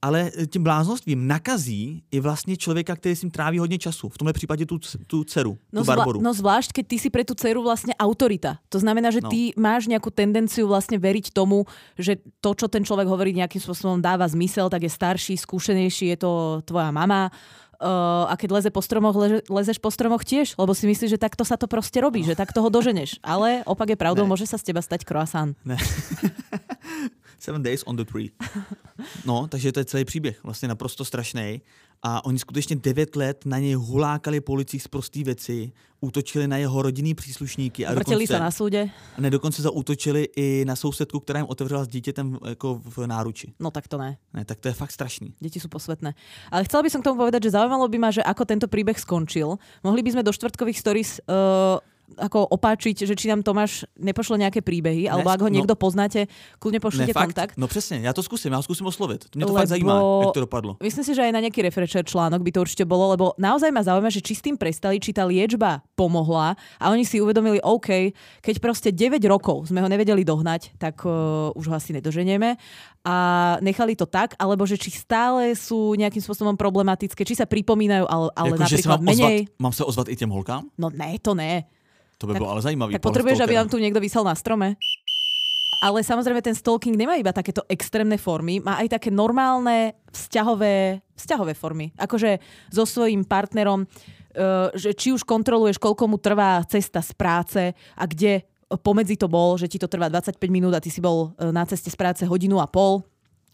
[0.02, 4.08] ale tím bláznostvím nakazí i vlastně člověka, který s ním tráví hodně času.
[4.08, 6.20] V tomhle případě tu, tu dceru, no tu Barboru.
[6.22, 8.58] no zvlášť, keď ty si pre tú dceru vlastne autorita.
[8.70, 9.30] To znamená, že no.
[9.30, 11.66] ty máš nejakú tendenciu vlastne veriť tomu,
[11.98, 16.18] že to, čo ten človek hovorí nejakým spôsobom dáva zmysel, tak je starší, skúšenejší, je
[16.18, 17.30] to tvoja mama.
[17.76, 21.20] Uh, a keď leze po stromoch, leze, lezeš po stromoch tiež, lebo si myslíš, že
[21.20, 22.28] takto sa to proste robí, no.
[22.32, 23.20] že takto ho doženeš.
[23.20, 24.32] Ale opak je pravdou, ne.
[24.32, 25.52] môže sa z teba stať croissant.
[25.60, 25.76] Ne.
[27.46, 28.30] Seven Days on the Tree.
[29.24, 31.62] No, takže to je celý příběh, vlastně naprosto strašný.
[32.02, 36.82] A oni skutečně devět let na něj hulákali policii z prostý věci, útočili na jeho
[36.82, 37.86] rodinný příslušníky.
[37.86, 38.90] A Vrtili se na soudě.
[39.16, 43.52] A ne, dokonce zaútočili i na sousedku, která jim otevřela s dítětem jako v náruči.
[43.60, 44.18] No tak to ne.
[44.34, 45.34] Ne, tak to je fakt strašný.
[45.40, 46.14] Děti jsou posvetné.
[46.50, 48.98] Ale chcela by som k tomu povedať, že zaujímalo by ma, že ako tento príbeh
[48.98, 49.56] skončil.
[49.86, 51.78] Mohli by sme do štvrtkových stories uh,
[52.14, 55.54] ako opáčiť, že či nám Tomáš nepošle nejaké príbehy, ne, alebo ak ho no.
[55.58, 56.30] niekto no, poznáte,
[56.62, 57.54] kľudne pošlite ne, kontakt.
[57.58, 59.26] No přesně, já to zkusím, já ho zkusím oslovit.
[59.34, 60.76] Mňa to lebo, fakt zajímá, jak to dopadlo.
[60.82, 63.82] Myslím si, že aj na nejaký refresher článok by to určite bolo, lebo naozaj ma
[63.82, 68.14] zaujíma, že či s tým prestali, či tá liečba pomohla a oni si uvedomili, OK,
[68.40, 72.56] keď proste 9 rokov sme ho nevedeli dohnať, tak uh, už ho asi nedoženieme
[73.06, 73.16] a
[73.62, 78.26] nechali to tak, alebo že či stále sú nejakým spôsobom problematické, či sa pripomínajú, ale,
[78.34, 79.38] ale jako, napríklad menej.
[79.46, 80.66] Ozvat, mám sa ozvať i tým holkám?
[80.74, 81.70] No ne, to ne.
[82.20, 82.92] To by tak, bolo ale zaujímavý.
[82.96, 84.80] Tak potrebuješ, aby nám tu niekto vysel na strome?
[85.84, 91.52] Ale samozrejme ten stalking nemá iba takéto extrémne formy, má aj také normálne vzťahové, vzťahové
[91.52, 91.92] formy.
[92.00, 92.40] Akože
[92.72, 98.04] so svojím partnerom, uh, že či už kontroluješ, koľko mu trvá cesta z práce a
[98.08, 101.54] kde pomedzi to bol, že ti to trvá 25 minút a ty si bol e,
[101.54, 103.06] na ceste z práce hodinu a pol.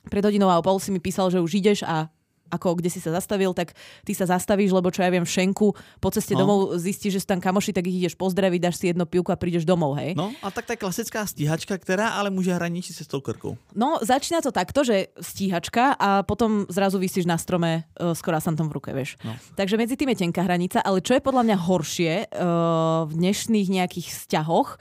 [0.09, 2.09] Pred hodinou a pol si mi písal, že už ideš a
[2.53, 3.73] ako kde si sa zastavil, tak
[4.05, 6.45] ty sa zastavíš, lebo čo ja viem, v Šenku po ceste no.
[6.45, 9.41] domov zistíš, že sú tam kamoši, tak ich ideš pozdraviť, dáš si jedno pivko a
[9.41, 10.13] prídeš domov, hej?
[10.13, 13.57] No a tak tá klasická stíhačka, ktorá ale môže hraničiť sa stalkerkou.
[13.73, 18.53] No, začína to takto, že stíhačka a potom zrazu vysíš na strome uh, skoro som
[18.53, 19.17] tom v ruke, vieš.
[19.25, 19.33] No.
[19.57, 23.69] Takže medzi tým je tenká hranica, ale čo je podľa mňa horšie uh, v dnešných
[23.73, 24.77] nejakých vzťahoch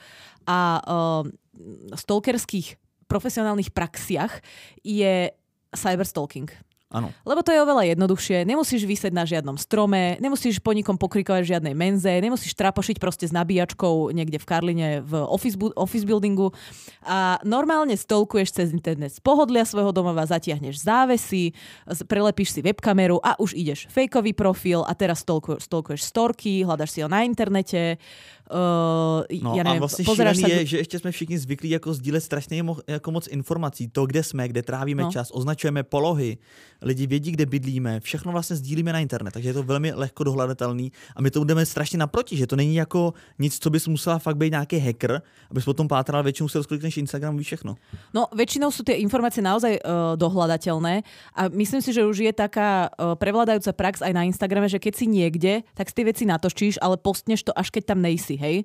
[0.49, 1.23] a uh,
[1.95, 4.39] stalkerských profesionálnych praxiach
[4.81, 5.29] je
[5.75, 6.49] cyberstalking.
[6.91, 7.07] Áno.
[7.23, 8.43] Lebo to je oveľa jednoduchšie.
[8.43, 13.25] Nemusíš vysieť na žiadnom strome, nemusíš po nikom pokrikovať v žiadnej menze, nemusíš trapošiť proste
[13.25, 16.51] s nabíjačkou niekde v Karline v office, bu- office buildingu
[17.07, 21.55] a normálne stolkuješ cez internet z pohodlia svojho domova, zatiahneš závesy,
[22.11, 23.87] prelepíš si webkameru a už ideš.
[23.87, 27.95] Fejkový profil a teraz stolkuješ, storky, hľadaš si ho na internete,
[28.51, 30.47] Uh, no ja neviem, a vlastně šílený sa...
[30.47, 33.87] je, že ještě jsme všichni zvyklí jako sdílet strašně mo- jako moc informací.
[33.87, 35.11] To, kde jsme, kde trávíme no.
[35.11, 36.37] čas, označujeme polohy,
[36.81, 40.91] lidi vědí, kde bydlíme, všechno vlastně sdílíme na internet, takže je to velmi lehko dohledatelný
[41.15, 44.37] a my to budeme strašně naproti, že to není jako nic, co bys musela fakt
[44.37, 45.21] být nějaký hacker,
[45.51, 47.75] abys potom pátral, většinou se rozklikneš Instagram, víš všechno.
[48.11, 51.07] No, väčšinou sú tie informácie naozaj uh, dohľadateľné
[51.39, 54.93] a myslím si, že už je taká uh, prevládajúca prax aj na Instagrame, že keď
[54.99, 58.55] si niekde, tak si tie veci natočíš, ale postneš to až keď tam nejsi hej.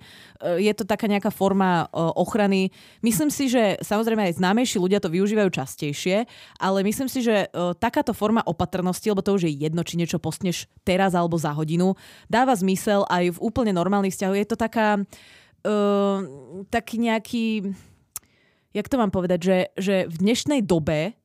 [0.41, 2.73] E, je to taká nejaká forma e, ochrany.
[3.05, 6.25] Myslím si, že samozrejme aj známejší ľudia to využívajú častejšie,
[6.57, 10.17] ale myslím si, že e, takáto forma opatrnosti, lebo to už je jedno, či niečo
[10.17, 11.93] postneš teraz alebo za hodinu,
[12.33, 14.41] dáva zmysel aj v úplne normálnych vzťahoch.
[14.41, 14.89] Je to taká
[16.71, 17.75] taký nejaký
[18.71, 21.19] jak to mám povedať, že, že v dnešnej dobe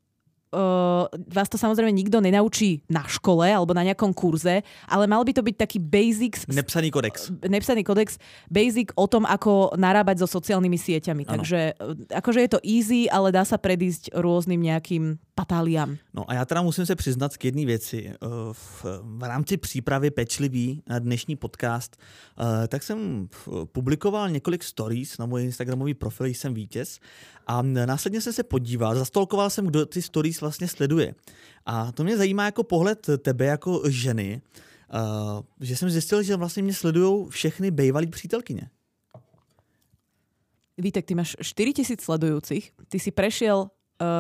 [0.52, 5.32] uh, vás to samozrejme nikto nenaučí na škole alebo na nejakom kurze, ale mal by
[5.32, 6.45] to byť taký basics...
[6.47, 7.32] Nepsaný kodex.
[7.43, 8.20] Nepsaný kodex,
[8.52, 11.24] basic o tom, ako narábať so sociálnymi sieťami.
[11.28, 11.41] Ano.
[11.41, 11.60] Takže
[12.12, 15.98] akože je to easy, ale dá sa predísť rôznym nejakým patáliám.
[16.14, 18.14] No a já teda musím se přiznat k jedné věci.
[18.52, 21.98] V, v rámci přípravy pečlivý na dnešní podcast,
[22.68, 23.28] tak jsem
[23.66, 27.00] publikoval několik stories na můj Instagramový profil, jsem vítěz
[27.48, 31.16] a následně jsem se podíval, zastolkoval jsem, kdo ty stories vlastně sleduje.
[31.66, 34.42] A to mě zajímá jako pohled tebe jako ženy,
[35.60, 38.70] že jsem zjistil, že vlastně mě sledují všechny bejvalí přítelkyně.
[40.78, 43.70] Vítek, ty máš 4000 sledujúcich, ty si prešiel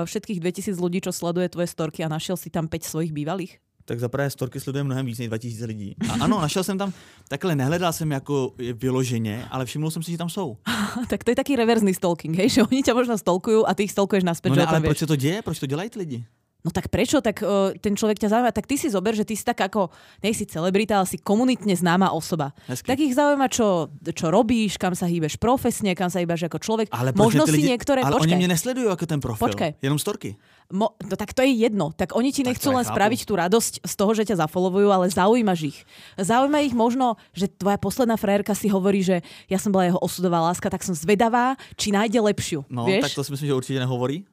[0.05, 3.59] všetkých 2000 ľudí, čo sleduje tvoje storky a našiel si tam 5 svojich bývalých?
[3.85, 5.95] tak za prvé storky sleduje mnohem víc než 2000 lidí.
[6.09, 6.93] A ano, našel jsem tam,
[7.27, 10.57] takhle nehledal jsem jako vyloženě, ale všiml jsem si, že tam jsou.
[11.09, 12.49] tak to je taký reverzný stalking, hej?
[12.49, 14.49] že oni ťa možno stalkujú a ty ich stalkuješ naspäť.
[14.53, 15.41] No ne, ale proč se to děje?
[15.41, 16.19] Proč to dělají ty lidi?
[16.61, 17.25] No tak prečo?
[17.25, 18.53] Tak uh, ten človek ťa zaujíma.
[18.53, 19.89] Tak ty si zober, že ty si tak ako,
[20.21, 22.53] nej si celebrita, ale si komunitne známa osoba.
[22.69, 22.85] Hezky.
[22.85, 26.87] Tak ich zaujíma, čo, čo robíš, kam sa hýbeš profesne, kam sa hýbaš ako človek.
[26.93, 28.05] Ale Možno si lidi, niektoré...
[28.05, 28.29] Ale počkaj.
[28.29, 29.41] oni mňa nesledujú ako ten profil.
[29.41, 29.81] Počkaj.
[29.81, 30.37] Jenom storky.
[30.71, 31.91] Mo, no tak to je jedno.
[31.91, 32.95] Tak oni ti tak nechcú len chápu.
[32.95, 35.77] spraviť tú radosť z toho, že ťa zafollowujú, ale zaujímaš ich.
[36.15, 39.19] Zaujíma ich možno, že tvoja posledná frajerka si hovorí, že
[39.51, 42.63] ja som bola jeho osudová láska, tak som zvedavá, či nájde lepšiu.
[42.71, 43.11] No, vieš?
[43.11, 44.23] tak to si myslím, že určite nehovorí.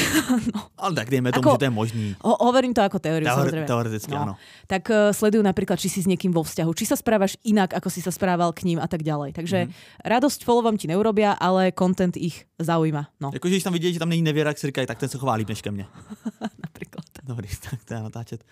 [0.54, 0.72] no.
[0.78, 2.06] Ale tak dejme tomu, ako, že to je možný.
[2.24, 3.66] Ho, hovorím to ako teóriu, Teori- samozrejme.
[3.68, 4.22] Teoreticky, no.
[4.22, 4.34] áno.
[4.66, 7.88] Tak uh, sledujú napríklad, či si s niekým vo vzťahu, či sa správaš inak, ako
[7.92, 9.36] si sa správal k ním a tak ďalej.
[9.36, 9.72] Takže mm.
[10.08, 13.08] radosť followom ti neurobia, ale content ich zaujíma.
[13.20, 13.30] No.
[13.34, 15.34] Jakože když tam vidí, že tam není nevěra, jak si říkají, tak ten se chová
[15.34, 15.86] líp než ke mně.
[16.64, 17.04] napríklad.
[17.22, 18.44] Dobrý, tak to já natáčet.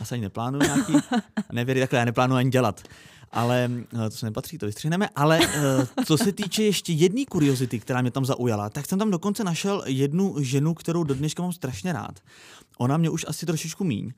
[0.00, 0.92] Asi ani neplánuju nějaký
[1.52, 2.82] nevěry, takhle já neplánuju ani dělat
[3.32, 3.70] ale
[4.06, 5.08] eh, to se nepatří, to vystřihneme.
[5.16, 9.10] Ale eh, co se týče ještě jedné kuriozity, která mě tam zaujala, tak jsem tam
[9.10, 12.20] dokonce našel jednu ženu, kterou do dneška mám strašně rád.
[12.78, 14.12] Ona mě už asi trošičku míň,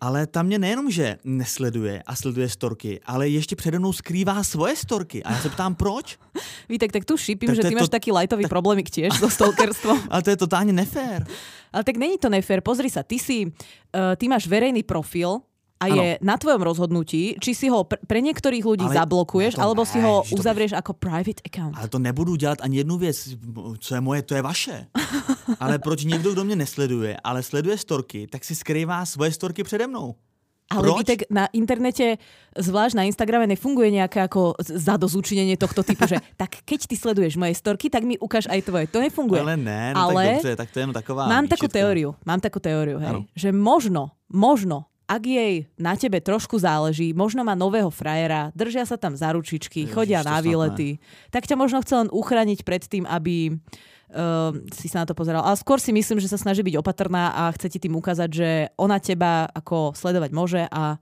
[0.00, 4.76] ale tam mě nejenom, že nesleduje a sleduje storky, ale ještě přede mnou skrývá svoje
[4.76, 5.22] storky.
[5.22, 6.18] A já se ptám, proč?
[6.68, 8.50] Vítek, tak tu šípim, tak že ty to, máš taký lightový tak...
[8.50, 10.00] problémik tiež so stalkerstvom.
[10.10, 11.26] ale to je totálně nefér.
[11.72, 12.60] Ale tak není to nefér.
[12.60, 15.40] Pozri sa, ty si, uh, ty máš verejný profil,
[15.82, 15.98] a ano.
[15.98, 19.98] je na tvojom rozhodnutí, či si ho pre niektorých ľudí ale zablokuješ, alebo ne, si
[19.98, 20.78] ho uzavrieš to...
[20.78, 21.74] ako private account.
[21.74, 23.16] Ale to nebudu dělat ani jednu věc,
[23.78, 24.86] co je moje, to je vaše.
[25.60, 29.86] ale proč někdo, kdo mě nesleduje, ale sleduje storky, tak si skrývá svoje storky přede
[29.86, 30.14] mnou.
[30.72, 31.04] Ale Proč?
[31.04, 32.16] tak na internete,
[32.56, 37.52] zvlášť na Instagrame, nefunguje nejaké ako zadozúčinenie tohto typu, že tak keď ty sleduješ moje
[37.60, 38.88] storky, tak mi ukáž aj tvoje.
[38.88, 39.44] To nefunguje.
[39.44, 41.52] Ale ne, no Ale tak dobře, tak to je jenom taková Mám výčitka.
[41.60, 47.12] takú teóriu, mám takú teóriu, hej, že možno, možno ak jej na tebe trošku záleží,
[47.12, 50.96] možno má nového frajera, držia sa tam za ručičky, Ježiš, chodia na výlety,
[51.28, 55.44] tak ťa možno chce len uchrániť pred tým, aby uh, si sa na to pozeral.
[55.44, 58.48] Ale skôr si myslím, že sa snaží byť opatrná a chce ti tým ukázať, že
[58.80, 60.96] ona teba ako sledovať môže a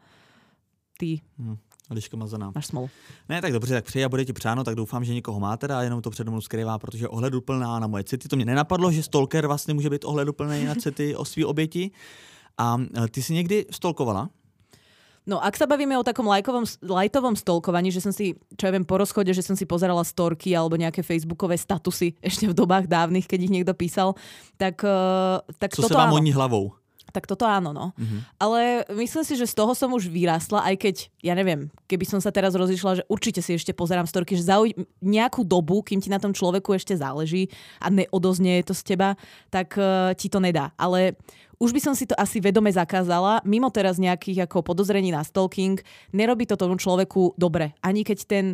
[0.99, 1.23] ty...
[1.39, 1.55] Hmm.
[1.91, 2.55] Liška mazaná.
[2.55, 2.87] Máš smolu.
[3.29, 5.83] Ne, tak dobře, tak přeji a bude ti přáno, tak doufám, že někoho máte a
[5.83, 8.29] jenom to přede mnou skrývá, protože ohleduplná na moje city.
[8.29, 11.91] To mě nenapadlo, že stalker vlastně může být ohleduplný na city o svý oběti.
[12.61, 14.29] A e, ty si někdy stolkovala?
[15.29, 18.89] No ak sa bavíme o takom lajkovom, lajtovom stolkovaní, že som si, čo ja viem,
[18.89, 23.29] po rozchode, že som si pozerala storky alebo nejaké facebookové statusy ešte v dobách dávnych,
[23.29, 24.17] keď ich niekto písal,
[24.57, 26.75] tak, uh, tak Co toto sa vám oni hlavou?
[27.11, 27.91] Tak toto áno, no.
[27.91, 28.21] Uh-huh.
[28.39, 30.97] Ale myslím si, že z toho som už vyrástla, aj keď,
[31.27, 34.79] ja neviem, keby som sa teraz rozišla, že určite si ešte pozerám storky, že zauj-
[35.03, 37.51] nejakú dobu, kým ti na tom človeku ešte záleží
[37.83, 39.19] a neodoznie to z teba,
[39.51, 40.71] tak uh, ti to nedá.
[40.79, 41.19] Ale
[41.61, 45.77] už by som si to asi vedome zakázala, mimo teraz nejakých ako podozrení na stalking,
[46.17, 47.77] nerobí to tomu človeku dobre.
[47.85, 48.45] Ani keď ten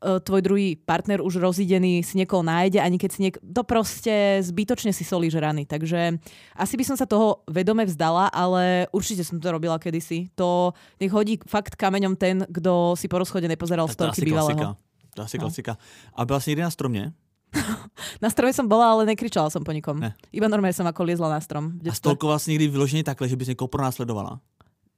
[0.00, 4.40] uh, tvoj druhý partner už rozidený si niekoho nájde, ani keď si niek- to proste
[4.40, 5.68] zbytočne si solíš rany.
[5.68, 6.16] Takže
[6.56, 10.32] asi by som sa toho vedome vzdala, ale určite som to robila kedysi.
[10.40, 14.80] To nech hodí fakt kameňom ten, kto si po rozchode nepozeral storky bývalého.
[15.14, 15.46] To asi no.
[15.46, 15.76] klasika.
[16.16, 17.14] A byla si niekde na stromne?
[18.24, 19.98] na strome som bola, ale nekričala som po nikom.
[20.00, 20.14] Ne.
[20.34, 21.78] Iba normálne som ako liezla na strom.
[21.84, 24.42] A stolkovala si niekdy vyloženie takhle, že by si niekoho pronásledovala?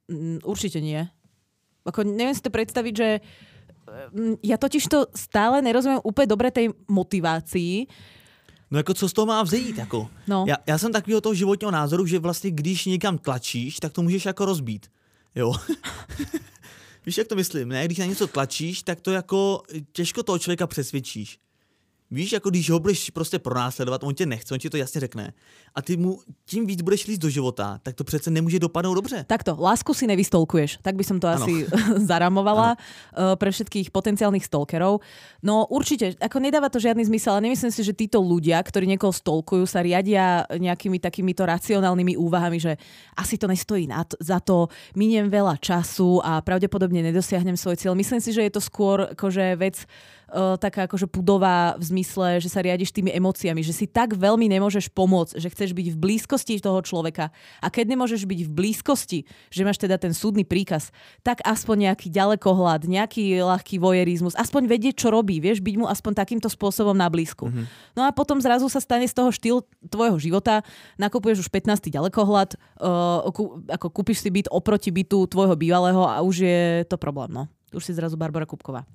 [0.09, 1.05] Mm, určite nie.
[1.87, 3.09] Ako neviem si to predstaviť, že
[4.11, 7.87] mm, ja totiž to stále nerozumiem úplne dobre tej motivácii,
[8.71, 9.77] No jako co z toho má vzít?
[9.77, 10.09] Jako?
[10.27, 10.45] No.
[10.47, 14.25] Já, já jsem takového toho životního názoru, že vlastně když někam tlačíš, tak to můžeš
[14.25, 14.87] jako rozbít.
[15.35, 15.53] Jo.
[17.05, 17.69] Víš, jak to myslím?
[17.69, 17.85] Ne?
[17.85, 21.39] Když na něco tlačíš, tak to jako těžko toho člověka přesvědčíš.
[22.11, 25.33] Víš, jako když ho budeš prostě pronásledovat, on tě nechce, on ti to jasně řekne.
[25.75, 29.25] A ty mu tím víc budeš líst do života, tak to přece nemůže dopadnout dobře.
[29.27, 31.43] Takto, lásku si nevystolkuješ, tak by som to ano.
[31.43, 31.67] asi
[32.09, 33.33] zaramovala ano.
[33.33, 35.03] Eh, pre všetkých potenciálnych stalkerov.
[35.43, 39.11] No určite, ako nedáva to žiadny zmysel, ale nemyslím si, že títo ľudia, ktorí niekoho
[39.11, 42.79] stolkujú, sa riadia nejakými takýmito racionálnymi úvahami, že
[43.19, 47.93] asi to nestojí na to, za to, miniem veľa času a pravdepodobne nedosiahnem svoj cieľ.
[47.99, 49.83] Myslím si, že je to skôr akože vec
[50.31, 54.47] uh, taká akože pudová v zmysle, že sa riadiš tými emóciami, že si tak veľmi
[54.51, 57.31] nemôžeš pomôcť, že chceš byť v blízkosti toho človeka.
[57.63, 59.19] A keď nemôžeš byť v blízkosti,
[59.51, 60.91] že máš teda ten súdny príkaz,
[61.23, 66.13] tak aspoň nejaký ďalekohľad, nejaký ľahký vojerizmus, aspoň vedieť, čo robí, vieš, byť mu aspoň
[66.17, 67.47] takýmto spôsobom na blízku.
[67.47, 67.95] Mm-hmm.
[67.95, 70.65] No a potom zrazu sa stane z toho štýl tvojho života,
[70.99, 71.87] nakupuješ už 15.
[71.87, 76.97] ďalekohľad, uh, kú, ako kúpiš si byt oproti bytu tvojho bývalého a už je to
[76.97, 77.45] problém, no.
[77.71, 78.87] Už si zrazu Barbara Kupková.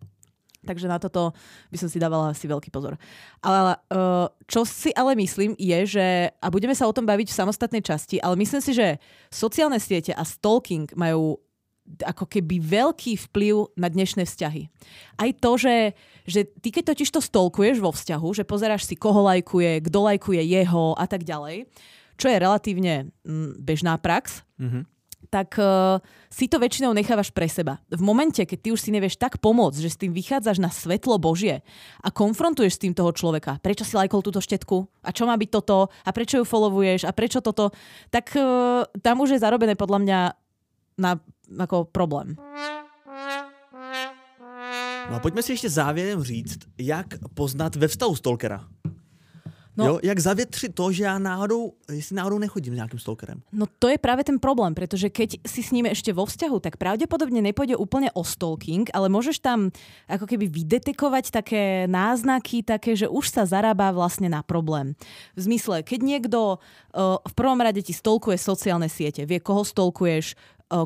[0.62, 1.34] Takže na toto
[1.74, 2.94] by som si dávala asi veľký pozor.
[3.42, 6.06] Ale uh, čo si ale myslím je, že,
[6.38, 10.14] a budeme sa o tom baviť v samostatnej časti, ale myslím si, že sociálne siete
[10.14, 11.42] a stalking majú
[11.82, 14.70] ako keby veľký vplyv na dnešné vzťahy.
[15.18, 15.98] Aj to, že,
[16.30, 20.42] že ty keď totiž to stolkuješ vo vzťahu, že pozeráš si, koho lajkuje, kto lajkuje
[20.46, 21.66] jeho a tak ďalej,
[22.14, 24.91] čo je relatívne mm, bežná prax, mm-hmm
[25.32, 25.96] tak uh,
[26.28, 27.80] si to väčšinou nechávaš pre seba.
[27.88, 31.16] V momente, keď ty už si nevieš tak pomôcť, že s tým vychádzaš na svetlo
[31.16, 31.64] Božie
[32.04, 35.48] a konfrontuješ s tým toho človeka, prečo si lajkol túto štetku a čo má byť
[35.48, 37.72] toto a prečo ju followuješ a prečo toto,
[38.12, 40.18] tak uh, tam už je zarobené podľa mňa
[41.00, 41.16] na
[41.56, 42.36] ako problém.
[45.10, 48.64] No a pojďme si ještě závěrem říct, jak poznat ve vztahu stalkera.
[49.76, 53.42] No, jo, jak zavětřit to, že já náhodou, jestli náhodou nechodím s nějakým stalkerem.
[53.52, 56.76] No to je práve ten problém, pretože keď si s ním ešte vo vzťahu, tak
[56.76, 59.72] pravdepodobne nepôjde úplne o stalking, ale môžeš tam
[60.12, 64.92] ako keby vydetekovať také náznaky, také, že už sa zarába vlastne na problém.
[65.32, 70.36] V zmysle, keď niekto uh, v prvom rade ti stolkuje sociálne siete, vie, koho stolkuješ,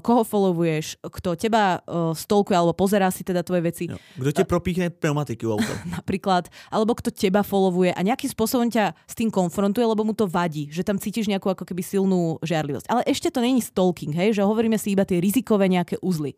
[0.02, 3.84] koho followuješ, kto teba uh, stolkuje alebo pozerá si teda tvoje veci.
[3.86, 3.96] Jo.
[4.18, 5.74] Kto ti propíchne pneumatiky u auta.
[5.98, 6.50] Napríklad.
[6.68, 10.66] Alebo kto teba followuje a nejakým spôsobom ťa s tým konfrontuje, lebo mu to vadí,
[10.74, 12.90] že tam cítiš nejakú ako keby silnú žiarlivosť.
[12.90, 16.34] Ale ešte to není stalking, hej, že hovoríme si iba tie rizikové nejaké uzly.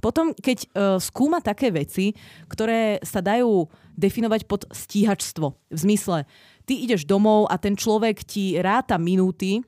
[0.00, 2.16] Potom, keď uh, skúma také veci,
[2.48, 3.68] ktoré sa dajú
[4.00, 5.46] definovať pod stíhačstvo.
[5.52, 6.24] V zmysle,
[6.64, 9.60] ty ideš domov a ten človek ti ráta minúty,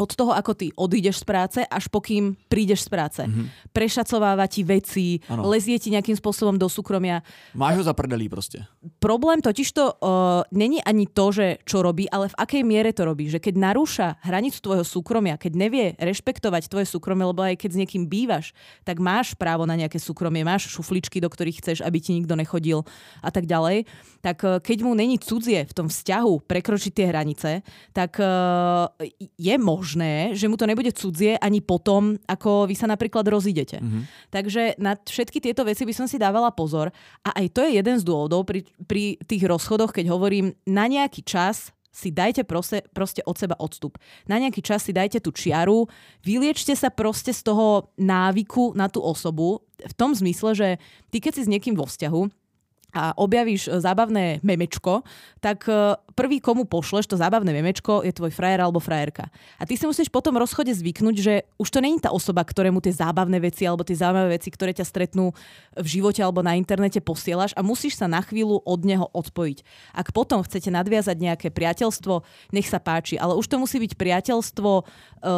[0.00, 3.20] od toho, ako ty odídeš z práce, až pokým prídeš z práce.
[3.20, 3.70] Mm-hmm.
[3.76, 5.44] Prešacováva ti veci, ano.
[5.52, 7.20] lezie ti nejakým spôsobom do súkromia.
[7.52, 8.64] Máš ho za prdelí proste.
[8.96, 13.04] Problém totiž to uh, není ani to, že čo robí, ale v akej miere to
[13.04, 13.28] robí.
[13.28, 17.80] Že keď narúša hranicu tvojho súkromia, keď nevie rešpektovať tvoje súkromie, lebo aj keď s
[17.84, 18.56] niekým bývaš,
[18.88, 22.88] tak máš právo na nejaké súkromie, máš šufličky, do ktorých chceš, aby ti nikto nechodil
[23.20, 23.84] a tak ďalej.
[24.24, 27.50] Tak uh, keď mu není cudzie v tom vzťahu prekročiť tie hranice,
[27.92, 28.88] tak uh,
[29.36, 33.82] je možné možné, že mu to nebude cudzie ani potom, ako vy sa napríklad rozídete.
[33.82, 34.02] Mm-hmm.
[34.30, 36.94] Takže na všetky tieto veci by som si dávala pozor.
[37.26, 41.26] A aj to je jeden z dôvodov pri, pri tých rozchodoch, keď hovorím na nejaký
[41.26, 43.98] čas si dajte proste, proste od seba odstup.
[44.30, 45.90] Na nejaký čas si dajte tú čiaru,
[46.22, 50.68] vyliečte sa proste z toho návyku na tú osobu v tom zmysle, že
[51.10, 52.39] ty keď si s niekým vo vzťahu,
[52.90, 55.02] a objavíš e, zábavné memečko,
[55.40, 59.32] tak e, prvý, komu pošleš to zábavné memečko, je tvoj frajer alebo frajerka.
[59.56, 62.92] A ty si musíš potom rozchode zvyknúť, že už to není tá osoba, ktorému tie
[62.92, 65.32] zábavné veci alebo tie zaujímavé veci, ktoré ťa stretnú
[65.78, 69.58] v živote alebo na internete posielaš a musíš sa na chvíľu od neho odpojiť.
[69.96, 72.20] Ak potom chcete nadviazať nejaké priateľstvo,
[72.52, 74.82] nech sa páči, ale už to musí byť priateľstvo e,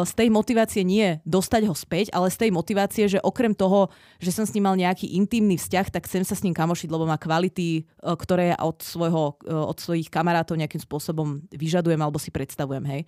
[0.03, 3.87] z tej motivácie nie dostať ho späť, ale z tej motivácie, že okrem toho,
[4.19, 7.07] že som s ním mal nejaký intimný vzťah, tak chcem sa s ním kamošiť, lebo
[7.07, 11.99] má kvality kvality, e, ktoré ja od, svojho, e, od svojich kamarátov nejakým spôsobom vyžadujem
[11.99, 12.83] alebo si predstavujem.
[12.87, 13.01] Hej.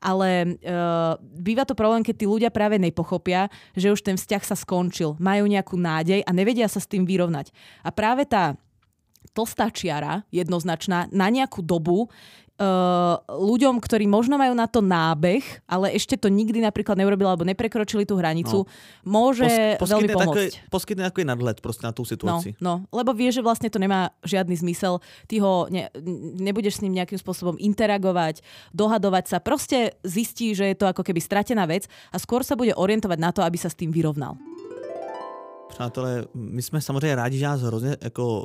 [0.00, 4.56] Ale uh, býva to problém, keď tí ľudia práve nepochopia, že už ten vzťah sa
[4.56, 7.50] skončil, majú nejakú nádej a nevedia sa s tým vyrovnať.
[7.84, 8.56] A práve tá
[9.36, 12.08] tlstá čiara, jednoznačná, na nejakú dobu
[12.60, 17.48] uh, ľuďom, ktorí možno majú na to nábeh, ale ešte to nikdy napríklad neurobili alebo
[17.48, 18.70] neprekročili tú hranicu, no.
[19.02, 19.48] môže
[19.80, 20.52] Pos- veľmi pomôcť.
[20.60, 22.52] Takové, poskytne takový nadhľad proste na tú situáciu.
[22.60, 25.00] No, no, lebo vie, že vlastne to nemá žiadny zmysel.
[25.24, 25.88] Ty ho ne,
[26.36, 28.44] nebudeš s ním nejakým spôsobom interagovať,
[28.76, 29.36] dohadovať sa.
[29.40, 33.32] Proste zistí, že je to ako keby stratená vec a skôr sa bude orientovať na
[33.32, 34.36] to, aby sa s tým vyrovnal.
[35.70, 38.44] Přátelé, my jsme samozřejmě rádi, že nás hrozně jako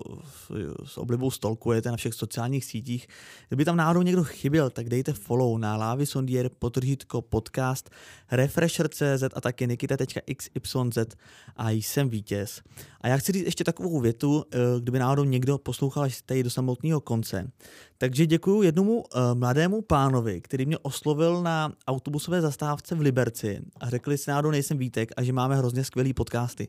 [0.86, 3.08] s oblibou stolkujete na všech sociálních sítích.
[3.48, 7.90] Kdyby tam náhodou někdo chyběl, tak dejte follow na Lávy Sondier, potržítko podcast,
[8.32, 11.16] refresher.cz a taky nikita.xyz
[11.58, 12.62] a jsem vítěz.
[13.02, 16.50] A já chci říct ještě takovou větu, eh, kdyby náhodou někdo poslouchal až tady do
[16.50, 17.52] samotného konce.
[17.98, 23.90] Takže děkuji jednomu uh, mladému pánovi, který mě oslovil na autobusové zastávce v Liberci a
[23.90, 26.68] řekl, že náhodou nejsem Vítek a že máme hrozně skvělý podcasty.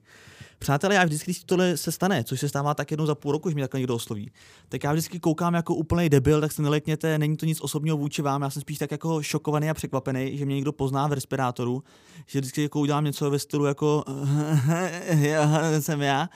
[0.58, 3.48] Přátelé, já vždycky, když tohle se stane, což se stává tak jednou za půl roku,
[3.48, 4.30] že mě takhle někdo osloví,
[4.68, 8.22] tak já vždycky koukám jako úplný debil, tak se nelekněte, není to nic osobního vůči
[8.22, 11.82] vám, já jsem spíš tak jako šokovaný a překvapený, že mě někdo pozná v respirátoru,
[12.26, 14.04] že vždycky jako udělám něco ve stylu jako
[15.80, 16.28] jsem já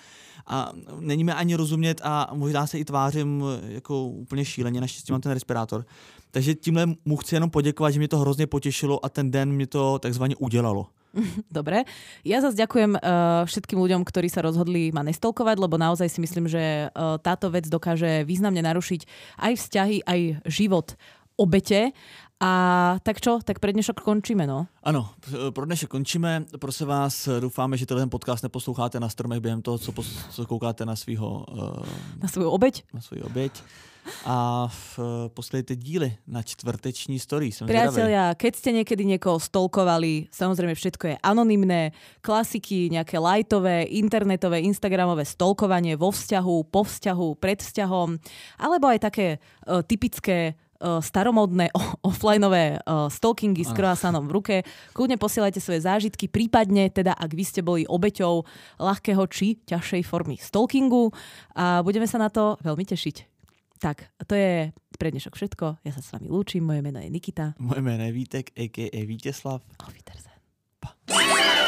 [0.46, 5.20] a není mi ani rozumět a možná se i tvářím jako úplně šíleně, naštěstí mám
[5.20, 5.86] ten respirátor.
[6.30, 9.66] Takže tímhle mu chci jenom poděkovat, že mě to hrozně potěšilo a ten den mi
[9.66, 10.86] to takzvaně udělalo.
[11.50, 11.82] Dobre.
[12.22, 16.46] Ja zase ďakujem uh, všetkým ľuďom, ktorí sa rozhodli ma nestolkovať, lebo naozaj si myslím,
[16.46, 19.00] že uh, táto vec dokáže významne narušiť
[19.42, 20.94] aj vzťahy, aj život
[21.34, 21.90] obete.
[22.40, 24.64] A tak čo, tak pre dnešok končíme, no?
[24.80, 25.12] Ano,
[25.52, 26.48] pro dnešek končíme.
[26.56, 30.88] Prosím vás, doufáme, že tenhle podcast neposloucháte na stromech během toho, co, pos- co koukáte
[30.88, 31.44] na svého...
[31.52, 31.84] Uh,
[32.22, 32.84] na svou obeď?
[32.94, 33.52] Na svou obeď
[34.24, 37.52] a v, posledujte díly na čtvrteční story.
[37.52, 41.92] Som Priatelia, keď ste niekedy niekoho stolkovali, samozrejme všetko je anonymné,
[42.24, 48.16] klasiky, nejaké lajtové, internetové, instagramové stolkovanie vo vzťahu, po vzťahu, pred vzťahom,
[48.56, 51.68] alebo aj také uh, typické uh, staromodné
[52.00, 54.56] offlineové uh, stalkingy s croissantom v ruke.
[54.96, 58.42] Kľudne posielajte svoje zážitky, prípadne teda, ak vy ste boli obeťou
[58.80, 61.12] ľahkého či ťažšej formy stalkingu
[61.54, 63.16] a budeme sa na to veľmi tešiť.
[63.80, 65.80] Tak, to je pre dnešok všetko.
[65.88, 66.60] Ja sa s vami lúčim.
[66.60, 67.56] Moje meno je Nikita.
[67.56, 69.00] Moje meno je Vítek, a.k.a.
[69.08, 69.64] Víteslav.
[69.80, 71.59] Auf Wiedersehen.